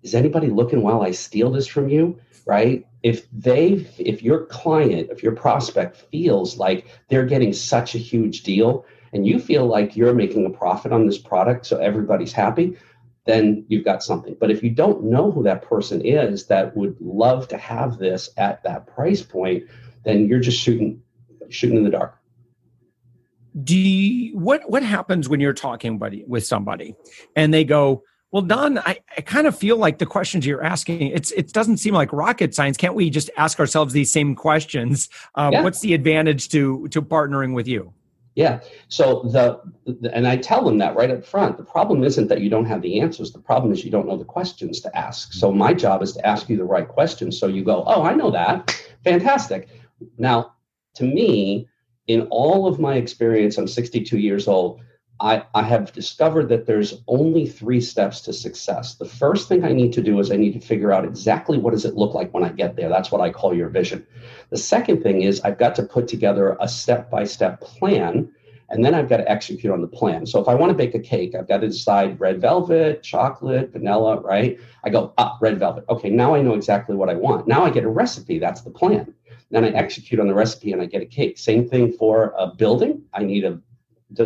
is 0.07 0.15
anybody 0.15 0.47
looking 0.47 0.83
while 0.83 1.03
I 1.03 1.11
steal 1.11 1.51
this 1.51 1.67
from 1.67 1.89
you? 1.89 2.19
Right? 2.47 2.87
If 3.03 3.27
they, 3.33 3.87
if 3.99 4.23
your 4.23 4.47
client, 4.47 5.09
if 5.11 5.21
your 5.21 5.35
prospect 5.35 5.97
feels 5.97 6.57
like 6.57 6.87
they're 7.09 7.27
getting 7.27 7.53
such 7.53 7.97
a 7.97 7.99
huge 7.99 8.45
deal 8.45 8.87
and 9.13 9.27
you 9.27 9.41
feel 9.41 9.67
like 9.67 9.97
you're 9.97 10.15
making 10.15 10.47
a 10.47 10.51
profit 10.51 10.93
on 10.93 11.07
this 11.07 11.19
product 11.19 11.67
so 11.67 11.79
everybody's 11.79 12.33
happy, 12.33 12.77
then 13.25 13.65
you've 13.67 13.85
got 13.85 14.05
something. 14.05 14.37
But 14.39 14.53
if 14.53 14.63
you 14.63 14.71
don't 14.71 15.03
know 15.05 15.33
who 15.33 15.43
that 15.43 15.63
person 15.63 16.01
is 16.03 16.47
that 16.47 16.77
would 16.77 16.97
love 17.01 17.49
to 17.49 17.59
have 17.59 17.99
this 17.99 18.31
at 18.37 18.63
that 18.63 18.87
price 18.87 19.23
point, 19.23 19.65
then 20.05 20.29
you're 20.29 20.39
just 20.39 20.61
shooting 20.61 21.03
shooting 21.49 21.77
in 21.77 21.85
the 21.85 21.91
dark. 21.91 22.17
Do 23.61 23.77
you, 23.77 24.39
what 24.39 24.71
what 24.71 24.85
happens 24.85 25.29
when 25.29 25.41
you're 25.41 25.53
talking 25.53 25.99
buddy, 25.99 26.25
with 26.29 26.47
somebody 26.47 26.95
and 27.35 27.53
they 27.53 27.65
go, 27.65 28.05
well, 28.37 28.45
Don, 28.45 28.77
I, 28.81 28.99
I 29.17 29.23
kind 29.23 29.47
of 29.47 29.57
feel 29.57 29.79
like 29.79 29.97
the 29.97 30.05
questions 30.05 30.45
you're 30.45 30.63
asking, 30.63 31.01
it's 31.07 31.31
it 31.31 31.55
doesn't 31.55 31.79
seem 31.79 31.95
like 31.95 32.13
rocket 32.13 32.55
science. 32.55 32.77
Can't 32.77 32.95
we 32.95 33.09
just 33.09 33.31
ask 33.39 33.59
ourselves 33.59 33.95
these 33.95 34.13
same 34.13 34.35
questions? 34.35 35.09
Um, 35.37 35.55
yeah. 35.55 35.63
What's 35.63 35.81
the 35.81 35.95
advantage 35.95 36.51
to 36.51 36.87
to 36.89 37.01
partnering 37.01 37.55
with 37.55 37.67
you? 37.67 37.95
Yeah. 38.35 38.61
So 38.89 39.23
the, 39.33 39.63
the, 39.91 40.15
and 40.15 40.29
I 40.29 40.37
tell 40.37 40.63
them 40.63 40.77
that 40.77 40.95
right 40.95 41.11
up 41.11 41.25
front. 41.25 41.57
The 41.57 41.65
problem 41.65 42.05
isn't 42.05 42.29
that 42.29 42.43
you 42.43 42.51
don't 42.51 42.67
have 42.67 42.83
the 42.83 43.01
answers. 43.01 43.33
The 43.33 43.39
problem 43.39 43.73
is 43.73 43.87
you 43.87 43.91
don't 43.91 44.07
know 44.07 44.19
the 44.19 44.25
questions 44.27 44.83
to 44.83 44.95
ask. 44.95 45.33
So 45.33 45.51
my 45.51 45.73
job 45.73 46.03
is 46.03 46.13
to 46.13 46.27
ask 46.27 46.51
you 46.51 46.59
the 46.59 46.65
right 46.65 46.87
questions. 46.87 47.41
So 47.41 47.47
you 47.47 47.65
go, 47.65 47.85
oh, 47.87 48.03
I 48.03 48.13
know 48.13 48.31
that. 48.33 48.79
Fantastic. 49.03 49.71
Now, 50.19 50.53
to 50.97 51.05
me, 51.05 51.69
in 52.07 52.29
all 52.29 52.67
of 52.67 52.79
my 52.79 52.97
experience, 52.97 53.57
I'm 53.57 53.67
62 53.67 54.19
years 54.19 54.47
old. 54.47 54.83
I, 55.21 55.45
I 55.55 55.63
have 55.63 55.93
discovered 55.93 56.49
that 56.51 56.67
there's 56.67 57.03
only 57.09 57.47
three 57.47 57.81
steps 57.81 58.21
to 58.23 58.33
success. 58.33 58.95
The 58.97 59.07
first 59.07 59.49
thing 59.49 59.65
I 59.65 59.73
need 59.73 59.93
to 59.95 60.03
do 60.03 60.19
is 60.21 60.31
I 60.31 60.37
need 60.37 60.53
to 60.53 60.61
figure 60.61 60.93
out 60.93 61.05
exactly 61.05 61.59
what 61.59 61.73
does 61.73 61.85
it 61.85 61.95
look 61.95 62.15
like 62.15 62.35
when 62.35 62.45
I 62.45 62.51
get 62.51 62.77
there. 62.77 62.89
That's 62.89 63.11
what 63.11 63.21
I 63.21 63.31
call 63.31 63.55
your 63.55 63.69
vision. 63.69 64.07
The 64.51 64.59
second 64.59 65.03
thing 65.03 65.23
is 65.23 65.41
I've 65.41 65.59
got 65.59 65.75
to 65.77 65.83
put 65.83 66.07
together 66.07 66.57
a 66.61 66.69
step-by-step 66.69 67.61
plan 67.61 68.31
and 68.69 68.85
then 68.85 68.95
I've 68.95 69.09
got 69.09 69.19
to 69.19 69.31
execute 69.31 69.73
on 69.73 69.81
the 69.81 69.87
plan. 69.87 70.27
So 70.27 70.41
if 70.41 70.49
I 70.49 70.55
want 70.55 70.71
to 70.71 70.75
bake 70.75 70.95
a 70.95 71.01
cake, 71.01 71.35
I've 71.35 71.49
got 71.49 71.59
to 71.59 71.69
decide 71.69 72.21
red 72.21 72.41
velvet, 72.41 73.03
chocolate, 73.03 73.73
vanilla, 73.73 74.21
right? 74.21 74.59
I 74.85 74.91
go, 74.91 75.15
ah, 75.19 75.39
red 75.41 75.59
velvet. 75.59 75.85
Okay, 75.89 76.11
now 76.11 76.35
I 76.35 76.43
know 76.43 76.55
exactly 76.55 76.97
what 76.97 77.09
I 77.09 77.15
want. 77.15 77.47
Now 77.47 77.65
I 77.65 77.71
get 77.71 77.85
a 77.85 77.89
recipe. 77.89 78.39
That's 78.39 78.63
the 78.63 78.71
plan. 78.71 79.15
Then 79.51 79.65
I 79.65 79.69
execute 79.69 80.21
on 80.21 80.27
the 80.27 80.35
recipe 80.35 80.73
and 80.73 80.83
I 80.83 80.87
get 80.87 81.03
a 81.03 81.07
cake. 81.07 81.39
Same 81.39 81.69
thing 81.69 81.93
for 81.93 82.35
a 82.37 82.49
building. 82.49 83.03
I 83.15 83.23
need 83.23 83.45
a 83.45 83.61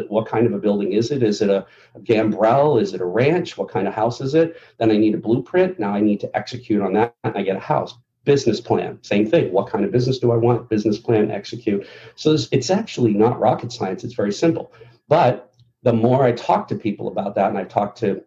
what 0.09 0.27
kind 0.27 0.47
of 0.47 0.53
a 0.53 0.59
building 0.59 0.93
is 0.93 1.11
it? 1.11 1.23
Is 1.23 1.41
it 1.41 1.51
a, 1.51 1.67
gambrel? 2.05 2.79
Is 2.79 2.93
it 2.95 3.01
a 3.01 3.05
ranch? 3.07 3.57
What 3.57 3.69
kind 3.69 3.89
of 3.89 3.95
house 3.95 4.21
is 4.21 4.35
it? 4.35 4.57
Then 4.79 4.91
I 4.91 4.97
need 4.97 5.15
a 5.15 5.19
blueprint. 5.19 5.79
Now 5.79 5.95
I 5.95 6.01
need 6.01 6.21
to 6.21 6.37
execute 6.37 6.83
on 6.83 6.93
that. 6.95 7.15
and 7.25 7.37
I 7.37 7.43
get 7.43 7.57
a 7.57 7.61
house 7.61 7.95
business 8.25 8.61
plan 8.61 8.99
same 9.03 9.27
thing 9.27 9.51
what 9.53 9.67
kind 9.67 9.85
of 9.85 9.91
business 9.91 10.19
do 10.19 10.31
i 10.31 10.37
want 10.37 10.69
business 10.69 10.99
plan 10.99 11.31
execute 11.31 11.87
so 12.17 12.37
it's 12.53 12.71
actually 12.71 13.15
not 13.15 13.41
rocket 13.41 13.73
science 13.73 14.05
it's 14.05 14.15
very 14.15 14.33
simple 14.33 14.73
but 15.09 15.53
the 15.83 15.93
more 15.93 16.23
i 16.23 16.33
talk 16.33 16.69
to 16.69 16.75
people 16.75 17.09
about 17.09 17.35
that 17.35 17.49
and 17.49 17.57
i've 17.57 17.69
talked 17.69 17.97
to 17.99 18.23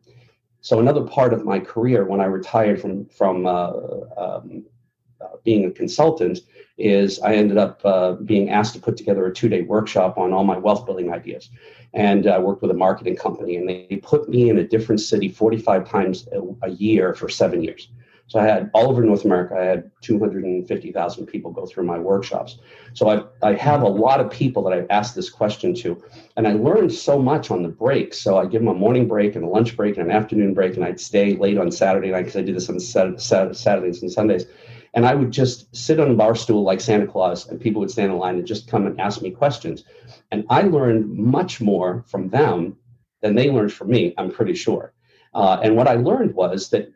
so 0.62 0.80
another 0.80 1.04
part 1.04 1.32
of 1.32 1.46
my 1.46 1.60
career 1.60 2.06
when 2.06 2.20
i 2.20 2.26
retired 2.26 2.82
from 2.82 3.06
from 3.06 3.46
uh, 3.46 3.72
um, 4.18 4.66
uh, 5.22 5.28
being 5.44 5.66
a 5.66 5.72
consultant 5.72 6.40
is 6.78 7.20
i 7.20 7.34
ended 7.34 7.58
up 7.58 7.82
uh, 7.86 8.14
being 8.14 8.50
asked 8.50 8.74
to 8.74 8.80
put 8.80 8.98
together 8.98 9.26
a 9.26 9.34
two-day 9.34 9.62
workshop 9.62 10.18
on 10.18 10.34
all 10.34 10.44
my 10.44 10.58
wealth 10.58 10.86
building 10.86 11.14
ideas 11.14 11.50
and 11.94 12.28
i 12.28 12.38
worked 12.38 12.62
with 12.62 12.72
a 12.72 12.76
marketing 12.76 13.16
company 13.16 13.56
and 13.56 13.70
they 13.70 14.00
put 14.02 14.28
me 14.28 14.50
in 14.50 14.58
a 14.58 14.68
different 14.68 15.00
city 15.00 15.30
45 15.30 15.88
times 15.88 16.28
a, 16.32 16.68
a 16.68 16.70
year 16.72 17.14
for 17.14 17.30
seven 17.30 17.64
years 17.64 17.90
so 18.28 18.40
I 18.40 18.46
had 18.46 18.72
all 18.74 18.90
over 18.90 19.04
North 19.04 19.26
America, 19.26 19.56
I 19.56 19.66
had 19.66 19.92
250,000 20.02 21.26
people 21.28 21.52
go 21.52 21.66
through 21.66 21.84
my 21.84 22.00
workshops. 22.00 22.58
So 22.94 23.10
I, 23.10 23.48
I 23.48 23.54
have 23.54 23.82
a 23.82 23.88
lot 23.88 24.20
of 24.20 24.32
people 24.32 24.64
that 24.64 24.74
I've 24.74 24.88
asked 24.90 25.14
this 25.14 25.30
question 25.30 25.76
to, 25.76 26.02
and 26.38 26.48
I 26.48 26.54
learned 26.54 26.94
so 26.94 27.20
much 27.20 27.52
on 27.52 27.64
the 27.64 27.70
break. 27.70 28.14
So 28.14 28.38
I 28.38 28.46
give 28.46 28.62
them 28.62 28.70
a 28.70 28.74
morning 28.74 29.08
break 29.08 29.36
and 29.36 29.44
a 29.44 29.48
lunch 29.48 29.76
break 29.76 29.98
and 29.98 30.10
an 30.10 30.16
afternoon 30.16 30.54
break, 30.54 30.76
and 30.76 30.86
I'd 30.86 31.00
stay 31.00 31.36
late 31.36 31.58
on 31.58 31.70
Saturday 31.70 32.12
night 32.12 32.22
because 32.22 32.38
I 32.38 32.42
do 32.42 32.54
this 32.54 32.70
on 32.70 32.80
Saturdays 32.80 34.02
and 34.02 34.12
Sundays. 34.12 34.46
And 34.94 35.06
I 35.06 35.16
would 35.16 35.32
just 35.32 35.76
sit 35.76 36.00
on 36.00 36.12
a 36.12 36.16
bar 36.16 36.36
stool 36.36 36.64
like 36.64 36.80
Santa 36.80 37.08
Claus, 37.08 37.48
and 37.48 37.60
people 37.60 37.80
would 37.80 37.92
stand 37.92 38.12
in 38.12 38.18
line 38.18 38.38
and 38.38 38.46
just 38.46 38.68
come 38.68 38.86
and 38.86 39.00
ask 39.02 39.22
me 39.22 39.32
questions. 39.32 39.84
And 40.32 40.46
I 40.50 40.62
learned 40.62 41.12
much 41.12 41.60
more 41.60 42.04
from 42.08 42.30
them 42.30 42.78
than 43.22 43.36
they 43.36 43.50
learned 43.50 43.74
from 43.74 43.90
me, 43.90 44.14
I'm 44.18 44.32
pretty 44.32 44.54
sure. 44.54 44.94
Uh, 45.34 45.60
and 45.64 45.76
what 45.76 45.88
I 45.88 45.96
learned 45.96 46.36
was 46.36 46.70
that 46.70 46.92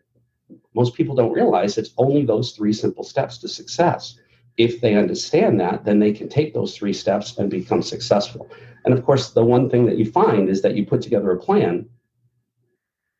most 0.76 0.94
people 0.94 1.16
don't 1.16 1.34
realize 1.34 1.78
it's 1.78 1.94
only 1.98 2.24
those 2.24 2.52
three 2.52 2.74
simple 2.74 3.04
steps 3.04 3.40
to 3.40 3.48
success. 3.48 4.20
If 4.58 4.82
they 4.82 4.96
understand 4.96 5.60
that, 5.60 5.86
then 5.86 6.00
they 6.00 6.12
can 6.12 6.30
take 6.30 6.54
those 6.54 6.76
three 6.76 6.94
steps 6.94 7.38
and 7.38 7.50
become 7.50 7.82
successful. 7.82 8.50
And 8.86 8.94
of 8.94 9.04
course, 9.04 9.32
the 9.32 9.44
one 9.44 9.70
thing 9.70 9.86
that 9.88 9.98
you 9.98 10.12
find 10.12 10.50
is 10.50 10.62
that 10.62 10.76
you 10.76 10.86
put 10.86 11.02
together 11.02 11.32
a 11.32 11.40
plan 11.40 11.90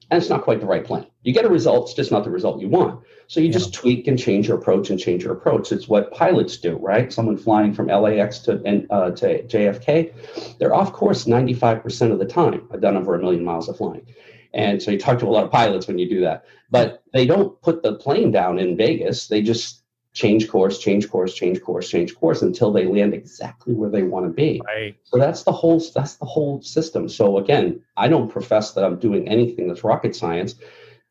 and 0.10 0.22
it's 0.22 0.30
not 0.30 0.44
quite 0.44 0.60
the 0.60 0.66
right 0.66 0.86
plan. 0.86 1.06
You 1.24 1.34
get 1.34 1.46
a 1.46 1.50
result, 1.50 1.90
it's 1.90 1.96
just 1.96 2.12
not 2.12 2.24
the 2.24 2.30
result 2.30 2.62
you 2.62 2.70
want. 2.70 3.04
So 3.28 3.40
you 3.40 3.48
yeah. 3.48 3.54
just 3.54 3.74
tweak 3.74 4.08
and 4.08 4.18
change 4.18 4.48
your 4.48 4.58
approach 4.58 4.90
and 4.90 5.00
change 5.00 5.24
your 5.24 5.34
approach. 5.34 5.72
It's 5.72 5.88
what 5.88 6.14
pilots 6.14 6.58
do, 6.58 6.78
right? 6.78 7.12
Someone 7.12 7.38
flying 7.38 7.74
from 7.74 7.88
LAX 7.88 8.40
to, 8.40 8.54
uh, 8.90 9.12
to 9.12 9.44
JFK, 9.44 10.58
they're 10.60 10.74
off 10.74 10.94
course 10.94 11.26
95% 11.26 12.12
of 12.12 12.20
the 12.20 12.26
time. 12.26 12.68
I've 12.72 12.82
done 12.82 12.96
over 12.96 13.16
a 13.16 13.20
million 13.20 13.44
miles 13.44 13.68
of 13.68 13.78
flying. 13.78 14.06
And 14.54 14.82
so 14.82 14.92
you 14.92 14.98
talk 14.98 15.20
to 15.20 15.28
a 15.28 15.30
lot 15.30 15.44
of 15.44 15.52
pilots 15.52 15.88
when 15.88 16.00
you 16.00 16.10
do 16.10 16.22
that. 16.22 16.46
But 16.72 17.04
they 17.12 17.26
don't 17.26 17.62
put 17.62 17.84
the 17.84 17.96
plane 17.96 18.32
down 18.32 18.60
in 18.60 18.78
Vegas. 18.78 19.28
They 19.28 19.42
just 19.42 19.84
change 20.18 20.50
course, 20.50 20.80
change 20.80 21.10
course, 21.12 21.36
change 21.36 21.62
course, 21.62 21.88
change 21.90 22.16
course 22.16 22.42
until 22.42 22.72
they 22.72 22.86
land 22.86 23.14
exactly 23.14 23.76
where 23.76 23.92
they 23.92 24.02
want 24.02 24.26
to 24.26 24.32
be. 24.32 24.60
Right. 24.66 24.96
So 25.04 25.20
that's 25.20 25.44
the 25.44 25.52
whole 25.52 25.80
that's 25.94 26.16
the 26.16 26.26
whole 26.26 26.60
system. 26.64 27.08
So 27.08 27.38
again, 27.38 27.82
I 27.96 28.08
don't 28.08 28.28
profess 28.28 28.72
that 28.74 28.84
I'm 28.84 28.98
doing 28.98 29.28
anything 29.28 29.68
that's 29.68 29.84
rocket 29.84 30.16
science. 30.16 30.56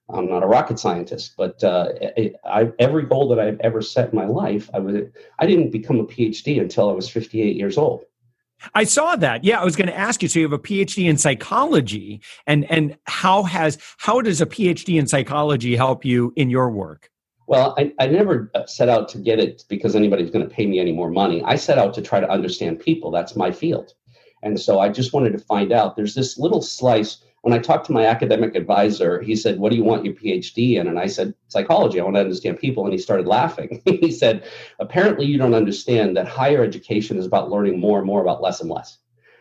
I'm 0.09 0.29
not 0.29 0.43
a 0.43 0.47
rocket 0.47 0.79
scientist, 0.81 1.35
but 1.37 1.63
uh, 1.63 1.89
I, 2.45 2.73
every 2.79 3.05
goal 3.05 3.29
that 3.29 3.41
I've 3.41 3.61
ever 3.61 3.81
set 3.81 4.11
in 4.11 4.17
my 4.17 4.27
life, 4.27 4.69
I 4.75 4.81
was 4.81 4.97
I 5.39 5.47
didn't 5.47 5.71
become 5.71 6.01
a 6.01 6.05
PhD 6.05 6.61
until 6.61 6.91
I 6.91 6.93
was 6.93 7.09
58 7.09 7.57
years 7.57 7.79
old. 7.79 8.05
I 8.75 8.85
saw 8.85 9.17
that. 9.17 9.45
Yeah, 9.45 9.61
I 9.61 9.65
was 9.65 9.77
going 9.77 9.89
to 9.89 9.97
ask 9.97 10.23
you. 10.23 10.29
So 10.29 10.41
you 10.41 10.47
have 10.47 10.53
a 10.53 10.59
PhD 10.59 11.09
in 11.09 11.17
psychology, 11.17 12.23
and 12.47 12.69
and 12.71 12.97
how 13.05 13.45
has 13.45 13.79
how 13.99 14.21
does 14.21 14.41
a 14.41 14.47
PhD 14.47 14.99
in 14.99 15.07
psychology 15.07 15.77
help 15.77 16.05
you 16.05 16.33
in 16.35 16.51
your 16.51 16.71
work? 16.71 17.11
Well, 17.47 17.75
I, 17.79 17.93
I 18.01 18.07
never 18.07 18.51
uh, 18.55 18.67
set 18.67 18.89
out 18.89 19.09
to 19.11 19.19
get 19.19 19.39
it 19.39 19.65
because 19.69 19.95
anybody's 19.95 20.31
going 20.31 20.47
to 20.49 20.55
pay 20.55 20.67
me 20.67 20.81
any 20.81 20.93
more 20.93 21.11
money. 21.11 21.43
I 21.45 21.57
set 21.57 21.79
out 21.79 21.95
to 21.95 22.03
try 22.03 22.21
to 22.21 22.29
understand 22.29 22.81
people. 22.81 23.11
That's 23.11 23.37
my 23.37 23.53
field, 23.53 23.95
and 24.43 24.61
so 24.61 24.81
I 24.81 24.89
just 24.89 25.13
wanted 25.13 25.33
to 25.33 25.39
find 25.39 25.73
out. 25.73 25.97
There's 25.97 26.15
this 26.15 26.39
little 26.39 26.63
slice 26.63 27.19
when 27.47 27.55
I 27.55 27.61
talked 27.61 27.87
to 27.87 27.93
my 27.93 28.07
academic 28.07 28.57
advisor, 28.57 29.21
he 29.23 29.37
said, 29.37 29.61
What 29.61 29.71
do 29.71 29.77
you 29.77 29.85
want 29.85 30.05
your 30.05 30.15
PhD 30.15 30.79
in? 30.81 30.89
And 30.89 30.99
I 30.99 31.07
said, 31.07 31.33
Psychology. 31.47 32.01
I 32.01 32.03
want 32.03 32.17
to 32.17 32.21
understand 32.21 32.59
people. 32.59 32.83
And 32.83 32.93
he 32.93 32.99
started 32.99 33.29
laughing. 33.29 33.83
he 33.85 34.11
said, 34.11 34.45
Apparently, 34.81 35.27
you 35.27 35.39
don't 35.39 35.55
understand 35.55 36.17
that 36.17 36.27
higher 36.27 36.65
education 36.65 37.19
is 37.19 37.25
about 37.25 37.49
learning 37.49 37.79
more 37.79 37.99
and 37.99 38.07
more 38.07 38.21
about 38.21 38.43
less 38.43 38.61
and 38.61 38.69
less. 38.69 38.99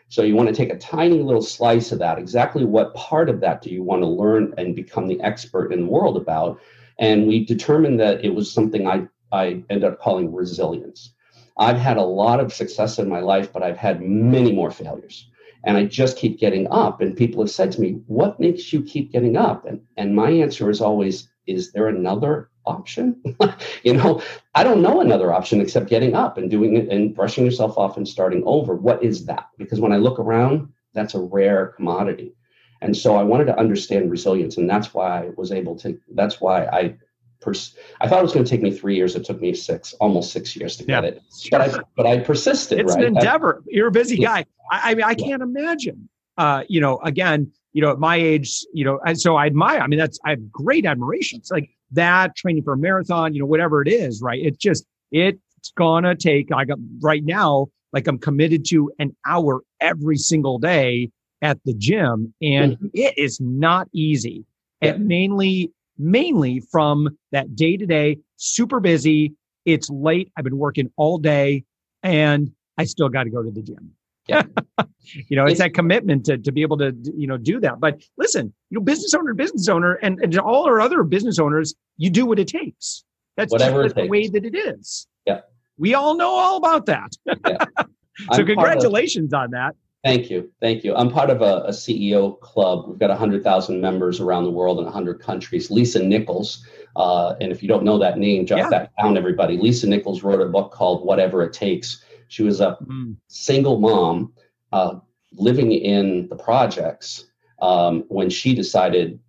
So 0.10 0.22
you 0.22 0.36
want 0.36 0.50
to 0.50 0.54
take 0.56 0.72
a 0.72 0.78
tiny 0.78 1.24
little 1.24 1.42
slice 1.42 1.92
of 1.92 1.98
that. 1.98 2.20
Exactly 2.20 2.64
what 2.64 2.94
part 2.94 3.28
of 3.28 3.40
that 3.40 3.64
do 3.64 3.72
you 3.72 3.82
want 3.82 4.04
to 4.04 4.08
learn 4.08 4.54
and 4.56 4.76
become 4.76 5.08
the 5.08 5.20
expert 5.22 5.74
in 5.74 5.80
the 5.80 5.92
world 5.92 6.16
about? 6.16 6.60
And 7.00 7.28
we 7.28 7.46
determined 7.46 8.00
that 8.00 8.24
it 8.24 8.34
was 8.34 8.52
something 8.52 8.88
I, 8.88 9.08
I 9.32 9.64
ended 9.70 9.84
up 9.84 10.00
calling 10.00 10.34
resilience. 10.34 11.14
I've 11.58 11.78
had 11.78 11.98
a 11.98 12.04
lot 12.04 12.40
of 12.40 12.54
success 12.54 13.00
in 13.00 13.08
my 13.10 13.20
life, 13.20 13.52
but 13.54 13.64
I've 13.64 13.78
had 13.78 14.02
many 14.02 14.52
more 14.52 14.72
failures 14.72 15.30
and 15.66 15.78
I 15.78 15.86
just 15.86 16.18
keep 16.18 16.40
getting 16.40 16.68
up. 16.72 17.02
And 17.02 17.18
people 17.18 17.42
have 17.42 17.50
said 17.52 17.72
to 17.74 17.82
me, 17.82 18.00
What 18.08 18.40
makes 18.40 18.72
you 18.72 18.84
keep 18.84 19.12
getting 19.12 19.36
up? 19.36 19.66
And, 19.66 19.82
and 19.98 20.16
my 20.16 20.30
answer 20.30 20.70
is 20.70 20.80
always, 20.80 21.28
Is 21.48 21.72
there 21.72 21.88
another 21.88 22.50
option? 22.66 23.22
you 23.84 23.94
know, 23.94 24.22
I 24.54 24.64
don't 24.64 24.82
know 24.82 25.02
another 25.02 25.34
option 25.34 25.60
except 25.62 25.90
getting 25.90 26.16
up 26.16 26.38
and 26.38 26.50
doing 26.50 26.78
it 26.78 26.90
and 26.90 27.16
brushing 27.16 27.46
yourself 27.46 27.78
off 27.78 27.98
and 27.98 28.08
starting 28.08 28.44
over. 28.46 28.76
What 28.76 29.04
is 29.04 29.26
that? 29.26 29.50
Because 29.58 29.80
when 29.80 29.92
I 29.92 29.98
look 29.98 30.20
around, 30.20 30.72
that's 30.94 31.16
a 31.16 31.20
rare 31.20 31.68
commodity. 31.68 32.36
And 32.82 32.96
so 32.96 33.16
I 33.16 33.24
wanted 33.24 33.46
to 33.46 33.58
understand 33.58 34.12
resilience. 34.12 34.58
And 34.58 34.70
that's 34.70 34.94
why 34.94 35.26
I 35.26 35.30
was 35.38 35.52
able 35.52 35.76
to, 35.78 36.00
that's 36.14 36.42
why 36.42 36.66
I 36.66 36.96
pers- 37.42 37.76
I 38.02 38.08
thought 38.08 38.20
it 38.20 38.24
was 38.24 38.34
going 38.34 38.46
to 38.46 38.50
take 38.50 38.62
me 38.62 38.72
three 38.72 38.96
years. 38.96 39.16
It 39.16 39.24
took 39.24 39.40
me 39.40 39.54
six, 39.54 39.94
almost 39.94 40.32
six 40.32 40.56
years 40.56 40.76
to 40.78 40.84
get 40.84 41.04
yeah. 41.04 41.10
it. 41.10 41.22
But 41.52 41.62
I, 41.62 41.80
but 41.96 42.06
I 42.06 42.20
persisted. 42.20 42.80
It's 42.80 42.96
right? 42.96 43.06
an 43.06 43.16
endeavor. 43.16 43.62
I, 43.62 43.68
You're 43.68 43.88
a 43.88 43.92
busy 43.92 44.18
guy. 44.18 44.46
I, 44.72 44.92
I 44.92 44.96
mean, 44.96 45.06
I 45.06 45.16
can't 45.16 45.42
imagine. 45.42 46.10
Uh, 46.38 46.64
you 46.68 46.82
know, 46.82 47.00
again, 47.00 47.52
you 47.72 47.82
know, 47.82 47.92
at 47.92 48.00
my 48.00 48.18
age, 48.18 48.66
you 48.74 48.84
know, 48.84 49.00
and 49.06 49.20
so 49.20 49.36
I 49.36 49.46
admire. 49.46 49.80
I 49.80 49.88
mean, 49.88 50.00
that's 50.00 50.20
I 50.26 50.32
have 50.32 50.52
great 50.52 50.86
admiration. 50.86 51.40
It's 51.40 51.52
like 51.52 51.70
that 51.92 52.36
training 52.36 52.64
for 52.64 52.74
a 52.74 52.78
marathon, 52.78 53.34
you 53.34 53.40
know, 53.40 53.46
whatever 53.46 53.82
it 53.82 53.88
is, 53.88 54.22
right? 54.22 54.40
It's 54.42 54.58
just 54.58 54.86
it's 55.12 55.40
gonna 55.78 56.16
take. 56.16 56.52
I 56.54 56.66
got 56.66 56.78
right 57.02 57.24
now, 57.24 57.68
like 57.94 58.08
I'm 58.08 58.18
committed 58.18 58.66
to 58.70 58.92
an 59.00 59.16
hour 59.26 59.62
every 59.80 60.18
single 60.18 60.58
day 60.58 61.12
at 61.46 61.60
the 61.64 61.74
gym, 61.74 62.34
and 62.42 62.74
mm-hmm. 62.74 62.88
it 62.94 63.18
is 63.18 63.40
not 63.40 63.88
easy. 63.94 64.46
And 64.82 65.08
mainly 65.08 65.72
mainly 65.98 66.60
from 66.72 67.18
that 67.32 67.56
day 67.56 67.78
to 67.78 67.86
day, 67.86 68.18
super 68.38 68.80
busy. 68.80 69.34
It's 69.66 69.90
late. 69.90 70.32
I've 70.38 70.44
been 70.44 70.58
working 70.58 70.92
all 70.98 71.18
day 71.18 71.64
and 72.04 72.52
I 72.78 72.84
still 72.86 73.10
got 73.10 73.24
to 73.24 73.30
go 73.30 73.42
to 73.42 73.52
the 73.52 73.62
gym. 73.62 73.92
Yeah. 74.28 74.44
you 75.30 75.36
know, 75.36 75.46
it's, 75.46 75.60
that 75.60 75.74
commitment 75.74 76.26
to, 76.26 76.38
to 76.38 76.52
be 76.52 76.62
able 76.62 76.78
to, 76.78 76.96
you 77.16 77.28
know, 77.28 77.38
do 77.38 77.60
that. 77.62 77.80
But 77.80 78.04
listen, 78.18 78.54
you 78.70 78.80
know, 78.80 78.84
business 78.84 79.14
owner, 79.14 79.34
business 79.34 79.68
owner, 79.70 79.94
and, 79.96 80.20
and 80.22 80.38
all 80.40 80.66
our 80.66 80.82
other 80.82 81.04
business 81.04 81.40
owners, 81.40 81.74
you 81.98 82.10
do 82.10 82.26
what 82.26 82.40
it 82.40 82.48
takes. 82.48 83.04
That's 83.38 83.52
Whatever 83.52 83.84
just 83.84 83.96
the 83.96 84.08
way 84.08 84.28
that 84.28 84.46
it 84.46 84.56
is. 84.56 85.08
Yeah. 85.26 85.42
We 85.78 85.94
all 85.94 86.16
know 86.16 86.30
all 86.30 86.58
about 86.58 86.86
that. 86.86 87.12
Yeah. 87.26 87.66
so 88.34 88.46
congratulations 88.46 89.34
of, 89.34 89.42
on 89.42 89.52
that. 89.52 89.76
Thank 90.06 90.30
you. 90.30 90.52
Thank 90.62 90.84
you. 90.84 90.96
I'm 90.96 91.10
part 91.10 91.32
of 91.32 91.42
a, 91.42 91.64
a 91.66 91.72
CEO 91.72 92.40
club. 92.40 92.86
We've 92.88 93.00
got 93.00 93.10
100,000 93.10 93.82
members 93.82 94.20
around 94.20 94.44
the 94.44 94.52
world 94.52 94.78
in 94.78 94.86
100 94.86 95.20
countries. 95.20 95.72
Lisa 95.72 95.98
Nichols, 96.04 96.64
uh, 96.96 97.34
and 97.42 97.52
if 97.52 97.64
you 97.64 97.68
don't 97.68 97.84
know 97.84 97.98
that 97.98 98.20
name, 98.20 98.46
jot 98.46 98.60
yeah. 98.60 98.70
that 98.70 98.92
down, 99.02 99.18
everybody. 99.18 99.58
Lisa 99.58 99.88
Nichols 99.88 100.22
wrote 100.22 100.42
a 100.42 100.46
book 100.46 100.72
called 100.72 101.04
Whatever 101.04 101.42
It 101.42 101.54
Takes. 101.54 102.04
She 102.28 102.44
was 102.44 102.62
a 102.62 102.78
mm. 102.84 103.16
single 103.30 103.80
mom 103.80 104.34
uh, 104.72 105.00
living 105.34 105.72
in 105.72 106.28
the 106.30 106.36
projects 106.36 107.26
um, 107.60 108.04
when 108.08 108.30
she 108.30 108.54
decided 108.54 109.20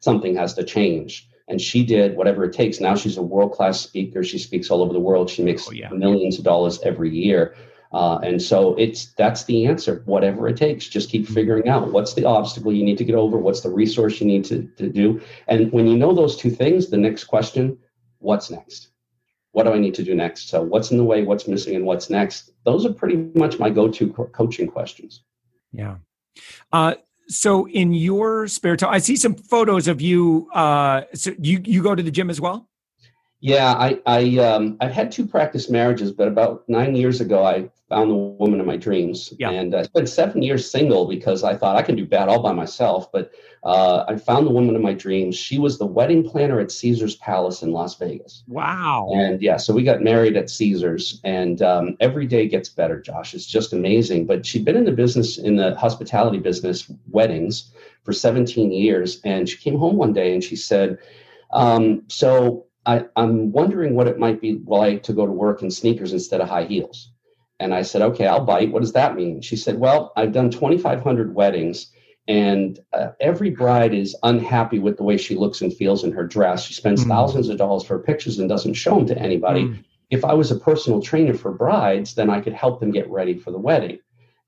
something 0.00 0.34
has 0.34 0.54
to 0.54 0.64
change. 0.64 1.28
And 1.46 1.60
she 1.60 1.86
did 1.86 2.16
whatever 2.16 2.42
it 2.42 2.52
takes. 2.52 2.80
Now 2.80 2.96
she's 2.96 3.16
a 3.16 3.22
world 3.22 3.52
class 3.52 3.80
speaker. 3.80 4.24
She 4.24 4.38
speaks 4.38 4.72
all 4.72 4.82
over 4.82 4.92
the 4.92 4.98
world. 4.98 5.30
She 5.30 5.44
makes 5.44 5.68
oh, 5.68 5.70
yeah. 5.70 5.90
millions 5.90 6.36
of 6.36 6.44
dollars 6.44 6.80
every 6.82 7.10
year. 7.16 7.54
Uh, 7.92 8.18
and 8.22 8.40
so 8.40 8.74
it's 8.76 9.12
that's 9.14 9.44
the 9.44 9.66
answer. 9.66 10.02
Whatever 10.04 10.48
it 10.48 10.56
takes, 10.56 10.86
just 10.86 11.10
keep 11.10 11.26
figuring 11.26 11.68
out 11.68 11.92
what's 11.92 12.14
the 12.14 12.24
obstacle 12.24 12.72
you 12.72 12.84
need 12.84 12.98
to 12.98 13.04
get 13.04 13.14
over, 13.14 13.38
what's 13.38 13.60
the 13.60 13.70
resource 13.70 14.20
you 14.20 14.26
need 14.26 14.44
to, 14.46 14.64
to 14.76 14.88
do. 14.88 15.20
And 15.48 15.72
when 15.72 15.86
you 15.86 15.96
know 15.96 16.12
those 16.12 16.36
two 16.36 16.50
things, 16.50 16.88
the 16.88 16.96
next 16.96 17.24
question, 17.24 17.78
what's 18.18 18.50
next? 18.50 18.88
What 19.52 19.64
do 19.64 19.72
I 19.72 19.78
need 19.78 19.94
to 19.94 20.02
do 20.02 20.14
next? 20.14 20.48
So 20.48 20.62
what's 20.62 20.90
in 20.90 20.98
the 20.98 21.04
way, 21.04 21.22
what's 21.22 21.48
missing, 21.48 21.76
and 21.76 21.86
what's 21.86 22.10
next? 22.10 22.50
Those 22.64 22.84
are 22.84 22.92
pretty 22.92 23.30
much 23.34 23.58
my 23.58 23.70
go-to 23.70 24.12
co- 24.12 24.26
coaching 24.26 24.66
questions. 24.66 25.22
Yeah. 25.72 25.96
Uh, 26.72 26.96
so 27.28 27.66
in 27.68 27.92
your 27.92 28.48
spare 28.48 28.76
time, 28.76 28.92
I 28.92 28.98
see 28.98 29.16
some 29.16 29.34
photos 29.34 29.88
of 29.88 30.00
you. 30.00 30.48
Uh, 30.52 31.02
so 31.14 31.32
you 31.38 31.60
you 31.64 31.82
go 31.82 31.94
to 31.94 32.02
the 32.02 32.10
gym 32.10 32.30
as 32.30 32.40
well? 32.40 32.68
Yeah, 33.40 33.72
I 33.72 34.00
I 34.06 34.38
um 34.38 34.76
I've 34.80 34.92
had 34.92 35.12
two 35.12 35.26
practice 35.26 35.68
marriages, 35.68 36.10
but 36.12 36.28
about 36.28 36.64
nine 36.68 36.96
years 36.96 37.20
ago 37.20 37.44
I 37.44 37.70
found 37.88 38.10
the 38.10 38.14
woman 38.14 38.60
of 38.60 38.66
my 38.66 38.76
dreams. 38.76 39.32
Yeah. 39.38 39.50
And 39.50 39.74
I 39.74 39.82
spent 39.82 40.08
seven 40.08 40.42
years 40.42 40.68
single 40.68 41.06
because 41.06 41.44
I 41.44 41.54
thought 41.54 41.76
I 41.76 41.82
can 41.82 41.94
do 41.94 42.04
bad 42.04 42.28
all 42.28 42.42
by 42.42 42.52
myself. 42.52 43.12
But 43.12 43.30
uh, 43.62 44.04
I 44.08 44.16
found 44.16 44.46
the 44.46 44.50
woman 44.50 44.74
of 44.74 44.82
my 44.82 44.92
dreams. 44.92 45.36
She 45.36 45.58
was 45.58 45.78
the 45.78 45.86
wedding 45.86 46.28
planner 46.28 46.60
at 46.60 46.72
Caesar's 46.72 47.16
Palace 47.16 47.62
in 47.62 47.72
Las 47.72 47.96
Vegas. 47.96 48.42
Wow. 48.48 49.10
And 49.14 49.40
yeah, 49.40 49.56
so 49.56 49.74
we 49.74 49.82
got 49.82 50.02
married 50.02 50.36
at 50.36 50.50
Caesar's, 50.50 51.20
and 51.24 51.62
um, 51.62 51.96
every 52.00 52.26
day 52.26 52.48
gets 52.48 52.68
better. 52.68 53.00
Josh, 53.00 53.34
it's 53.34 53.46
just 53.46 53.72
amazing. 53.72 54.26
But 54.26 54.44
she'd 54.44 54.64
been 54.64 54.76
in 54.76 54.84
the 54.84 54.92
business, 54.92 55.38
in 55.38 55.56
the 55.56 55.74
hospitality 55.76 56.38
business, 56.38 56.90
weddings 57.08 57.72
for 58.04 58.12
17 58.12 58.72
years, 58.72 59.20
and 59.24 59.48
she 59.48 59.58
came 59.58 59.78
home 59.78 59.96
one 59.96 60.12
day 60.12 60.32
and 60.32 60.42
she 60.42 60.56
said, 60.56 60.98
um, 61.52 62.02
"So." 62.08 62.64
I, 62.86 63.04
I'm 63.16 63.50
wondering 63.50 63.94
what 63.94 64.06
it 64.06 64.18
might 64.18 64.40
be 64.40 64.60
like 64.64 65.02
to 65.04 65.12
go 65.12 65.26
to 65.26 65.32
work 65.32 65.62
in 65.62 65.70
sneakers 65.70 66.12
instead 66.12 66.40
of 66.40 66.48
high 66.48 66.64
heels. 66.64 67.10
And 67.58 67.74
I 67.74 67.82
said, 67.82 68.02
okay, 68.02 68.26
I'll 68.26 68.44
bite. 68.44 68.70
What 68.70 68.82
does 68.82 68.92
that 68.92 69.16
mean? 69.16 69.40
She 69.40 69.56
said, 69.56 69.78
well, 69.78 70.12
I've 70.16 70.32
done 70.32 70.50
2,500 70.50 71.34
weddings, 71.34 71.90
and 72.28 72.78
uh, 72.92 73.08
every 73.20 73.50
bride 73.50 73.94
is 73.94 74.16
unhappy 74.22 74.78
with 74.78 74.98
the 74.98 75.02
way 75.02 75.16
she 75.16 75.34
looks 75.34 75.62
and 75.62 75.74
feels 75.74 76.04
in 76.04 76.12
her 76.12 76.26
dress. 76.26 76.64
She 76.64 76.74
spends 76.74 77.04
mm. 77.04 77.08
thousands 77.08 77.48
of 77.48 77.56
dollars 77.56 77.84
for 77.84 77.98
pictures 77.98 78.38
and 78.38 78.48
doesn't 78.48 78.74
show 78.74 78.96
them 78.96 79.06
to 79.06 79.18
anybody. 79.18 79.64
Mm. 79.64 79.84
If 80.10 80.24
I 80.24 80.34
was 80.34 80.50
a 80.50 80.56
personal 80.56 81.02
trainer 81.02 81.34
for 81.34 81.50
brides, 81.50 82.14
then 82.14 82.30
I 82.30 82.40
could 82.40 82.52
help 82.52 82.78
them 82.78 82.92
get 82.92 83.10
ready 83.10 83.36
for 83.36 83.50
the 83.50 83.58
wedding. 83.58 83.98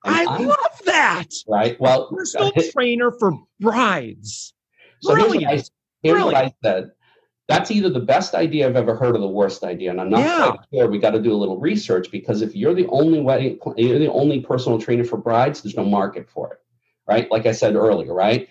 And 0.05 0.15
I 0.15 0.35
I'm, 0.37 0.47
love 0.47 0.81
that. 0.85 1.29
Right. 1.49 1.81
Well, 1.81 2.09
personal 2.09 2.53
uh, 2.55 2.63
trainer 2.73 3.11
for 3.11 3.33
brides. 3.59 4.53
So 5.01 5.15
Brilliant. 5.15 5.51
Here's, 5.51 5.63
what 5.63 5.73
I, 6.05 6.09
here's 6.09 6.25
what 6.25 6.35
I 6.35 6.53
said 6.63 6.91
that's 7.49 7.71
either 7.71 7.89
the 7.89 7.99
best 7.99 8.35
idea 8.35 8.69
I've 8.69 8.77
ever 8.77 8.95
heard 8.95 9.17
or 9.17 9.21
the 9.21 9.27
worst 9.27 9.65
idea. 9.65 9.91
And 9.91 10.01
I'm 10.01 10.11
not 10.11 10.21
yeah. 10.21 10.51
quite 10.51 10.67
sure. 10.73 10.91
We 10.91 10.99
got 10.99 11.13
to 11.13 11.21
do 11.21 11.33
a 11.33 11.37
little 11.37 11.59
research 11.59 12.11
because 12.11 12.43
if 12.43 12.55
you're 12.55 12.75
the 12.75 12.87
only 12.89 13.21
wedding, 13.21 13.59
you're 13.77 13.99
the 13.99 14.13
only 14.13 14.41
personal 14.41 14.79
trainer 14.79 15.03
for 15.03 15.17
brides, 15.17 15.63
there's 15.63 15.77
no 15.77 15.85
market 15.85 16.29
for 16.29 16.53
it, 16.53 16.59
right? 17.07 17.31
Like 17.31 17.47
I 17.47 17.53
said 17.53 17.75
earlier, 17.75 18.13
right? 18.13 18.49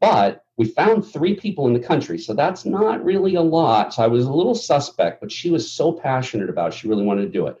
But 0.00 0.44
we 0.56 0.66
found 0.66 1.04
three 1.04 1.34
people 1.34 1.66
in 1.66 1.72
the 1.72 1.80
country, 1.80 2.18
so 2.18 2.34
that's 2.34 2.64
not 2.64 3.04
really 3.04 3.34
a 3.34 3.42
lot. 3.42 3.94
So 3.94 4.04
I 4.04 4.06
was 4.06 4.24
a 4.26 4.32
little 4.32 4.54
suspect, 4.54 5.20
but 5.20 5.32
she 5.32 5.50
was 5.50 5.70
so 5.70 5.92
passionate 5.92 6.48
about 6.48 6.72
it, 6.72 6.74
she 6.74 6.88
really 6.88 7.04
wanted 7.04 7.22
to 7.22 7.28
do 7.28 7.48
it. 7.48 7.56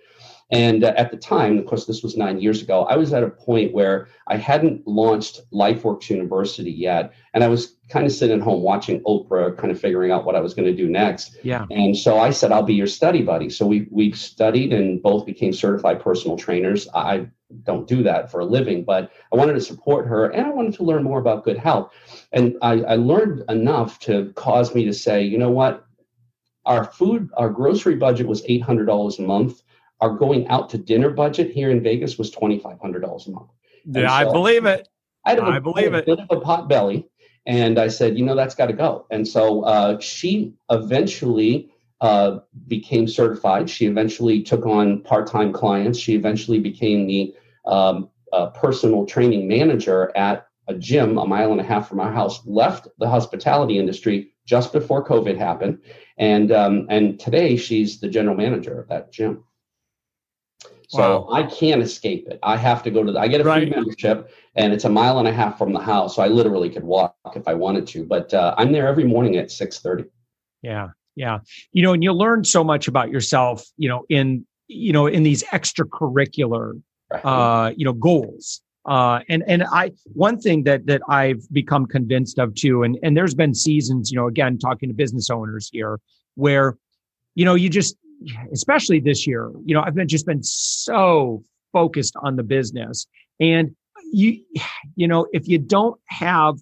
And 0.50 0.84
uh, 0.84 0.94
at 0.96 1.10
the 1.10 1.16
time, 1.16 1.58
of 1.58 1.66
course, 1.66 1.86
this 1.86 2.02
was 2.02 2.16
nine 2.16 2.40
years 2.40 2.62
ago, 2.62 2.84
I 2.84 2.96
was 2.96 3.12
at 3.12 3.24
a 3.24 3.30
point 3.30 3.72
where 3.72 4.08
I 4.28 4.36
hadn't 4.36 4.86
launched 4.86 5.40
LifeWorks 5.52 6.08
University 6.08 6.70
yet. 6.70 7.12
And 7.34 7.42
I 7.42 7.48
was 7.48 7.76
kind 7.88 8.06
of 8.06 8.12
sitting 8.12 8.38
at 8.38 8.44
home 8.44 8.62
watching 8.62 9.00
Oprah, 9.02 9.56
kind 9.58 9.72
of 9.72 9.80
figuring 9.80 10.12
out 10.12 10.24
what 10.24 10.36
I 10.36 10.40
was 10.40 10.54
going 10.54 10.66
to 10.66 10.74
do 10.74 10.88
next. 10.88 11.36
Yeah. 11.42 11.66
And 11.70 11.96
so 11.96 12.18
I 12.18 12.30
said, 12.30 12.52
I'll 12.52 12.62
be 12.62 12.74
your 12.74 12.86
study 12.86 13.22
buddy. 13.22 13.50
So 13.50 13.66
we, 13.66 13.88
we 13.90 14.12
studied 14.12 14.72
and 14.72 15.02
both 15.02 15.26
became 15.26 15.52
certified 15.52 16.00
personal 16.00 16.36
trainers. 16.36 16.88
I 16.94 17.26
don't 17.64 17.88
do 17.88 18.02
that 18.04 18.30
for 18.30 18.40
a 18.40 18.44
living, 18.44 18.84
but 18.84 19.10
I 19.32 19.36
wanted 19.36 19.54
to 19.54 19.60
support 19.60 20.06
her 20.06 20.26
and 20.26 20.46
I 20.46 20.50
wanted 20.50 20.74
to 20.74 20.84
learn 20.84 21.02
more 21.02 21.18
about 21.18 21.44
good 21.44 21.58
health. 21.58 21.92
And 22.32 22.56
I, 22.62 22.82
I 22.82 22.94
learned 22.96 23.44
enough 23.48 23.98
to 24.00 24.32
cause 24.34 24.74
me 24.74 24.84
to 24.84 24.92
say, 24.92 25.22
you 25.22 25.38
know 25.38 25.50
what? 25.50 25.84
Our 26.64 26.84
food, 26.84 27.30
our 27.36 27.48
grocery 27.48 27.94
budget 27.94 28.26
was 28.26 28.42
$800 28.42 29.18
a 29.18 29.22
month 29.22 29.62
our 30.00 30.10
going 30.10 30.46
out 30.48 30.68
to 30.70 30.78
dinner 30.78 31.10
budget 31.10 31.50
here 31.50 31.70
in 31.70 31.82
Vegas 31.82 32.18
was 32.18 32.30
twenty 32.30 32.58
five 32.58 32.80
hundred 32.80 33.00
dollars 33.00 33.26
a 33.26 33.30
month. 33.30 33.50
Yeah, 33.84 34.08
so 34.08 34.14
I 34.14 34.24
believe 34.24 34.64
it. 34.64 34.88
I, 35.24 35.30
had 35.30 35.38
a, 35.38 35.42
I 35.42 35.58
believe 35.58 35.94
a 35.94 35.98
it. 35.98 36.06
Bit 36.06 36.20
of 36.20 36.26
a 36.30 36.40
pot 36.40 36.68
belly, 36.68 37.08
and 37.46 37.78
I 37.78 37.88
said, 37.88 38.18
you 38.18 38.24
know, 38.24 38.36
that's 38.36 38.54
got 38.54 38.66
to 38.66 38.72
go. 38.72 39.06
And 39.10 39.26
so 39.26 39.62
uh, 39.62 39.98
she 40.00 40.54
eventually 40.70 41.70
uh, 42.00 42.40
became 42.68 43.08
certified. 43.08 43.70
She 43.70 43.86
eventually 43.86 44.42
took 44.42 44.66
on 44.66 45.02
part 45.02 45.26
time 45.26 45.52
clients. 45.52 45.98
She 45.98 46.14
eventually 46.14 46.58
became 46.58 47.06
the 47.06 47.34
um, 47.64 48.10
uh, 48.32 48.46
personal 48.50 49.06
training 49.06 49.48
manager 49.48 50.12
at 50.16 50.46
a 50.68 50.74
gym 50.74 51.16
a 51.16 51.26
mile 51.26 51.52
and 51.52 51.60
a 51.60 51.64
half 51.64 51.88
from 51.88 52.00
our 52.00 52.12
house. 52.12 52.44
Left 52.44 52.88
the 52.98 53.08
hospitality 53.08 53.78
industry 53.78 54.34
just 54.44 54.72
before 54.72 55.04
COVID 55.04 55.38
happened, 55.38 55.78
and 56.18 56.52
um, 56.52 56.86
and 56.90 57.18
today 57.18 57.56
she's 57.56 58.00
the 58.00 58.08
general 58.08 58.36
manager 58.36 58.80
of 58.80 58.88
that 58.88 59.12
gym. 59.12 59.44
So 60.88 61.26
wow. 61.28 61.28
I 61.32 61.42
can't 61.44 61.82
escape 61.82 62.28
it. 62.28 62.38
I 62.42 62.56
have 62.56 62.82
to 62.84 62.90
go 62.90 63.02
to 63.02 63.12
the, 63.12 63.18
I 63.18 63.28
get 63.28 63.40
a 63.40 63.44
free 63.44 63.68
membership 63.68 64.30
and 64.54 64.72
it's 64.72 64.84
a 64.84 64.88
mile 64.88 65.18
and 65.18 65.26
a 65.26 65.32
half 65.32 65.58
from 65.58 65.72
the 65.72 65.80
house. 65.80 66.14
So 66.16 66.22
I 66.22 66.28
literally 66.28 66.70
could 66.70 66.84
walk 66.84 67.16
if 67.34 67.48
I 67.48 67.54
wanted 67.54 67.86
to, 67.88 68.04
but 68.04 68.32
uh, 68.32 68.54
I'm 68.56 68.72
there 68.72 68.86
every 68.86 69.04
morning 69.04 69.36
at 69.36 69.50
630. 69.50 70.08
Yeah. 70.62 70.88
Yeah. 71.16 71.38
You 71.72 71.82
know, 71.82 71.92
and 71.92 72.04
you 72.04 72.12
learn 72.12 72.44
so 72.44 72.62
much 72.62 72.88
about 72.88 73.10
yourself, 73.10 73.64
you 73.76 73.88
know, 73.88 74.04
in, 74.08 74.46
you 74.68 74.92
know, 74.92 75.06
in 75.06 75.22
these 75.22 75.42
extracurricular, 75.44 76.80
right. 77.10 77.24
uh, 77.24 77.72
you 77.76 77.84
know, 77.84 77.92
goals. 77.92 78.60
Uh, 78.84 79.20
and, 79.28 79.42
and 79.48 79.64
I, 79.64 79.92
one 80.12 80.38
thing 80.38 80.62
that, 80.64 80.86
that 80.86 81.02
I've 81.08 81.42
become 81.50 81.86
convinced 81.86 82.38
of 82.38 82.54
too, 82.54 82.84
and, 82.84 82.96
and 83.02 83.16
there's 83.16 83.34
been 83.34 83.54
seasons, 83.54 84.12
you 84.12 84.16
know, 84.16 84.28
again, 84.28 84.58
talking 84.58 84.88
to 84.88 84.94
business 84.94 85.30
owners 85.30 85.68
here 85.72 85.98
where, 86.36 86.76
you 87.34 87.44
know, 87.44 87.54
you 87.54 87.68
just, 87.68 87.96
especially 88.52 89.00
this 89.00 89.26
year, 89.26 89.50
you 89.64 89.74
know, 89.74 89.82
I've 89.82 89.94
been 89.94 90.08
just 90.08 90.26
been 90.26 90.42
so 90.42 91.44
focused 91.72 92.14
on 92.22 92.36
the 92.36 92.42
business. 92.42 93.06
And 93.40 93.74
you, 94.12 94.42
you 94.94 95.08
know, 95.08 95.26
if 95.32 95.48
you 95.48 95.58
don't 95.58 96.00
have 96.06 96.56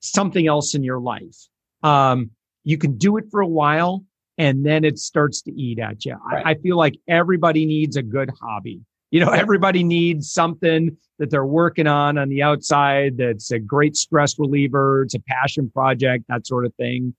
something 0.00 0.46
else 0.46 0.74
in 0.74 0.84
your 0.84 1.00
life, 1.00 1.36
um, 1.82 2.30
you 2.64 2.78
can 2.78 2.96
do 2.96 3.16
it 3.16 3.24
for 3.30 3.40
a 3.40 3.46
while 3.46 4.04
and 4.38 4.64
then 4.64 4.84
it 4.84 4.98
starts 4.98 5.42
to 5.42 5.52
eat 5.52 5.78
at 5.78 6.04
you. 6.04 6.16
Right. 6.30 6.46
I, 6.46 6.50
I 6.50 6.54
feel 6.54 6.76
like 6.76 6.94
everybody 7.08 7.66
needs 7.66 7.96
a 7.96 8.02
good 8.02 8.30
hobby. 8.40 8.80
You 9.10 9.20
know, 9.20 9.30
everybody 9.32 9.82
needs 9.82 10.32
something 10.32 10.96
that 11.18 11.30
they're 11.30 11.44
working 11.44 11.86
on 11.86 12.18
on 12.18 12.28
the 12.28 12.42
outside 12.42 13.16
that's 13.18 13.50
a 13.50 13.58
great 13.58 13.96
stress 13.96 14.38
reliever. 14.38 15.02
It's 15.02 15.14
a 15.14 15.20
passion 15.20 15.70
project, 15.70 16.24
that 16.28 16.46
sort 16.46 16.66
of 16.66 16.74
thing 16.74 17.14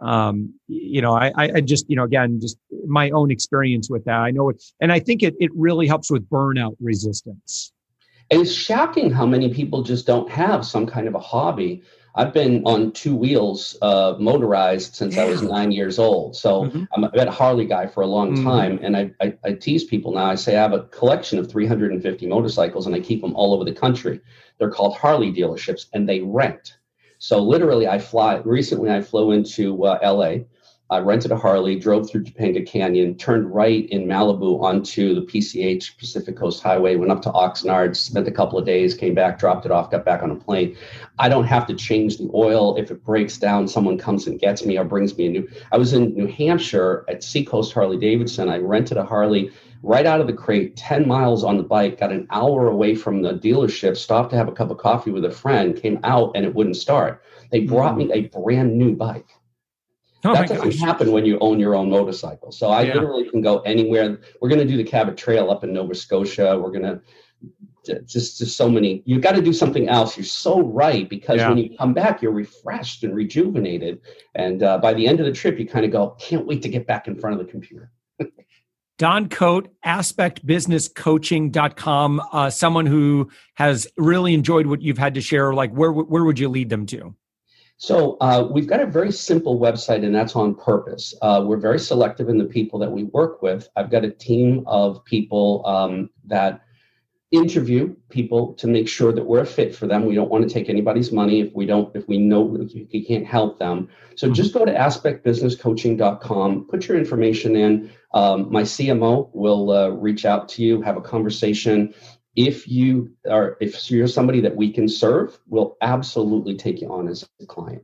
um, 0.00 0.52
you 0.68 1.00
know, 1.00 1.14
I, 1.14 1.32
I 1.36 1.60
just, 1.60 1.88
you 1.88 1.96
know, 1.96 2.04
again, 2.04 2.40
just 2.40 2.58
my 2.86 3.10
own 3.10 3.30
experience 3.30 3.88
with 3.88 4.04
that. 4.04 4.18
I 4.18 4.30
know 4.30 4.50
it, 4.50 4.62
and 4.80 4.92
I 4.92 5.00
think 5.00 5.22
it, 5.22 5.34
it 5.40 5.50
really 5.54 5.86
helps 5.86 6.10
with 6.10 6.28
burnout 6.28 6.76
resistance. 6.80 7.72
It's 8.28 8.52
shocking 8.52 9.10
how 9.10 9.24
many 9.24 9.54
people 9.54 9.82
just 9.82 10.06
don't 10.06 10.28
have 10.30 10.66
some 10.66 10.86
kind 10.86 11.06
of 11.06 11.14
a 11.14 11.20
hobby. 11.20 11.82
I've 12.16 12.32
been 12.32 12.62
on 12.64 12.92
two 12.92 13.14
wheels, 13.14 13.76
uh, 13.82 14.14
motorized 14.18 14.96
since 14.96 15.14
yeah. 15.14 15.24
I 15.24 15.26
was 15.26 15.42
nine 15.42 15.70
years 15.70 15.98
old. 15.98 16.34
So 16.34 16.64
mm-hmm. 16.64 16.84
I'm 16.94 17.04
a, 17.04 17.10
been 17.10 17.28
a 17.28 17.32
Harley 17.32 17.66
guy 17.66 17.86
for 17.86 18.02
a 18.02 18.06
long 18.06 18.34
mm-hmm. 18.34 18.44
time. 18.44 18.80
And 18.82 18.96
I, 18.96 19.10
I, 19.20 19.34
I, 19.44 19.52
tease 19.52 19.84
people 19.84 20.12
now. 20.12 20.24
I 20.24 20.34
say 20.34 20.56
I 20.56 20.62
have 20.62 20.72
a 20.72 20.84
collection 20.84 21.38
of 21.38 21.50
350 21.50 22.26
motorcycles 22.26 22.86
and 22.86 22.94
I 22.96 23.00
keep 23.00 23.20
them 23.20 23.36
all 23.36 23.52
over 23.52 23.64
the 23.64 23.72
country. 23.72 24.20
They're 24.58 24.70
called 24.70 24.96
Harley 24.96 25.30
dealerships 25.30 25.86
and 25.92 26.08
they 26.08 26.20
rent. 26.20 26.78
So 27.26 27.42
literally, 27.42 27.88
I 27.88 27.98
fly. 27.98 28.36
Recently, 28.44 28.88
I 28.88 29.02
flew 29.02 29.32
into 29.32 29.84
uh, 29.84 29.98
LA. 30.00 30.44
I 30.88 31.00
rented 31.00 31.32
a 31.32 31.36
Harley, 31.36 31.76
drove 31.76 32.08
through 32.08 32.22
Topanga 32.22 32.64
Canyon, 32.64 33.16
turned 33.16 33.52
right 33.52 33.90
in 33.90 34.06
Malibu 34.06 34.62
onto 34.62 35.12
the 35.12 35.22
PCH 35.22 35.98
Pacific 35.98 36.36
Coast 36.36 36.62
Highway, 36.62 36.94
went 36.94 37.10
up 37.10 37.22
to 37.22 37.32
Oxnard, 37.32 37.96
spent 37.96 38.28
a 38.28 38.30
couple 38.30 38.60
of 38.60 38.64
days, 38.64 38.94
came 38.94 39.12
back, 39.12 39.40
dropped 39.40 39.66
it 39.66 39.72
off, 39.72 39.90
got 39.90 40.04
back 40.04 40.22
on 40.22 40.30
a 40.30 40.36
plane. 40.36 40.76
I 41.18 41.28
don't 41.28 41.46
have 41.46 41.66
to 41.66 41.74
change 41.74 42.18
the 42.18 42.30
oil. 42.32 42.76
If 42.76 42.92
it 42.92 43.04
breaks 43.04 43.38
down, 43.38 43.66
someone 43.66 43.98
comes 43.98 44.28
and 44.28 44.38
gets 44.38 44.64
me 44.64 44.78
or 44.78 44.84
brings 44.84 45.18
me 45.18 45.26
a 45.26 45.30
new. 45.30 45.48
I 45.72 45.78
was 45.78 45.94
in 45.94 46.14
New 46.14 46.28
Hampshire 46.28 47.04
at 47.08 47.24
Seacoast 47.24 47.72
Harley 47.72 47.98
Davidson. 47.98 48.48
I 48.48 48.58
rented 48.58 48.98
a 48.98 49.04
Harley 49.04 49.50
right 49.82 50.06
out 50.06 50.20
of 50.20 50.26
the 50.26 50.32
crate, 50.32 50.76
10 50.76 51.06
miles 51.06 51.44
on 51.44 51.56
the 51.56 51.62
bike, 51.62 52.00
got 52.00 52.12
an 52.12 52.26
hour 52.30 52.68
away 52.68 52.94
from 52.94 53.22
the 53.22 53.34
dealership, 53.34 53.96
stopped 53.96 54.30
to 54.30 54.36
have 54.36 54.48
a 54.48 54.52
cup 54.52 54.70
of 54.70 54.78
coffee 54.78 55.10
with 55.10 55.24
a 55.24 55.30
friend, 55.30 55.80
came 55.80 55.98
out 56.04 56.32
and 56.34 56.44
it 56.44 56.54
wouldn't 56.54 56.76
start. 56.76 57.22
They 57.50 57.60
brought 57.60 57.94
mm. 57.94 58.08
me 58.08 58.12
a 58.12 58.28
brand 58.28 58.76
new 58.76 58.94
bike. 58.94 59.28
Oh 60.24 60.32
that 60.32 60.48
doesn't 60.48 60.70
gosh. 60.70 60.80
happen 60.80 61.12
when 61.12 61.24
you 61.24 61.38
own 61.40 61.60
your 61.60 61.74
own 61.74 61.88
motorcycle. 61.90 62.50
So 62.50 62.68
I 62.68 62.82
yeah. 62.82 62.94
literally 62.94 63.30
can 63.30 63.42
go 63.42 63.60
anywhere. 63.60 64.18
We're 64.40 64.48
going 64.48 64.60
to 64.60 64.66
do 64.66 64.76
the 64.76 64.84
Cabot 64.84 65.16
Trail 65.16 65.50
up 65.50 65.62
in 65.62 65.72
Nova 65.72 65.94
Scotia. 65.94 66.58
We're 66.58 66.72
going 66.72 66.82
to 66.82 67.00
just 68.06 68.38
just 68.38 68.56
so 68.56 68.68
many. 68.68 69.02
You've 69.06 69.22
got 69.22 69.36
to 69.36 69.42
do 69.42 69.52
something 69.52 69.88
else. 69.88 70.16
You're 70.16 70.24
so 70.24 70.60
right 70.60 71.08
because 71.08 71.38
yeah. 71.38 71.48
when 71.48 71.58
you 71.58 71.76
come 71.76 71.94
back, 71.94 72.22
you're 72.22 72.32
refreshed 72.32 73.04
and 73.04 73.14
rejuvenated. 73.14 74.00
And 74.34 74.62
uh, 74.62 74.78
by 74.78 74.94
the 74.94 75.06
end 75.06 75.20
of 75.20 75.26
the 75.26 75.32
trip, 75.32 75.58
you 75.58 75.66
kind 75.66 75.84
of 75.84 75.92
go, 75.92 76.10
can't 76.18 76.46
wait 76.46 76.62
to 76.62 76.68
get 76.68 76.86
back 76.86 77.06
in 77.06 77.14
front 77.18 77.38
of 77.38 77.46
the 77.46 77.50
computer. 77.50 77.92
Don 78.98 79.28
Cote, 79.28 79.68
aspectbusinesscoaching.com. 79.84 82.22
Uh, 82.32 82.50
someone 82.50 82.86
who 82.86 83.30
has 83.54 83.86
really 83.96 84.34
enjoyed 84.34 84.66
what 84.66 84.82
you've 84.82 84.98
had 84.98 85.14
to 85.14 85.20
share, 85.20 85.54
like 85.54 85.72
where, 85.72 85.92
where 85.92 86.24
would 86.24 86.36
you 86.38 86.48
lead 86.48 86.70
them 86.70 86.86
to? 86.86 87.14
So 87.78 88.16
uh, 88.22 88.48
we've 88.50 88.66
got 88.66 88.80
a 88.80 88.86
very 88.86 89.12
simple 89.12 89.60
website, 89.60 90.02
and 90.02 90.14
that's 90.14 90.34
on 90.34 90.54
purpose. 90.54 91.12
Uh, 91.20 91.44
we're 91.46 91.58
very 91.58 91.78
selective 91.78 92.30
in 92.30 92.38
the 92.38 92.46
people 92.46 92.78
that 92.78 92.90
we 92.90 93.04
work 93.04 93.42
with. 93.42 93.68
I've 93.76 93.90
got 93.90 94.02
a 94.02 94.10
team 94.10 94.64
of 94.66 95.04
people 95.04 95.62
um, 95.66 96.08
that 96.24 96.62
interview 97.32 97.94
people 98.08 98.54
to 98.54 98.66
make 98.66 98.88
sure 98.88 99.12
that 99.12 99.24
we're 99.24 99.40
a 99.40 99.46
fit 99.46 99.74
for 99.74 99.86
them. 99.86 100.06
We 100.06 100.14
don't 100.14 100.30
want 100.30 100.48
to 100.48 100.52
take 100.52 100.68
anybody's 100.68 101.10
money 101.10 101.40
if 101.40 101.52
we 101.54 101.66
don't, 101.66 101.94
if 101.96 102.06
we 102.06 102.18
know 102.18 102.42
we 102.42 103.04
can't 103.04 103.26
help 103.26 103.58
them. 103.58 103.88
So 104.14 104.30
just 104.30 104.54
go 104.54 104.64
to 104.64 104.72
aspectbusinesscoaching.com, 104.72 106.66
put 106.68 106.88
your 106.88 106.96
information 106.96 107.56
in. 107.56 107.90
Um, 108.14 108.50
my 108.50 108.62
CMO 108.62 109.30
will 109.34 109.70
uh, 109.70 109.88
reach 109.88 110.24
out 110.24 110.48
to 110.50 110.62
you, 110.62 110.80
have 110.82 110.96
a 110.96 111.00
conversation. 111.00 111.92
If 112.36 112.68
you 112.68 113.12
are, 113.28 113.56
if 113.60 113.90
you're 113.90 114.06
somebody 114.06 114.40
that 114.42 114.54
we 114.54 114.72
can 114.72 114.88
serve, 114.88 115.38
we'll 115.48 115.76
absolutely 115.80 116.56
take 116.56 116.80
you 116.80 116.92
on 116.92 117.08
as 117.08 117.28
a 117.42 117.46
client. 117.46 117.82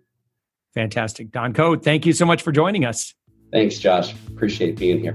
Fantastic. 0.75 1.33
Don 1.33 1.53
Cote, 1.53 1.83
thank 1.83 2.07
you 2.07 2.13
so 2.13 2.25
much 2.25 2.43
for 2.43 2.53
joining 2.53 2.85
us. 2.85 3.15
Thanks, 3.53 3.79
Josh. 3.79 4.15
Appreciate 4.29 4.79
being 4.79 5.01
here. 5.01 5.15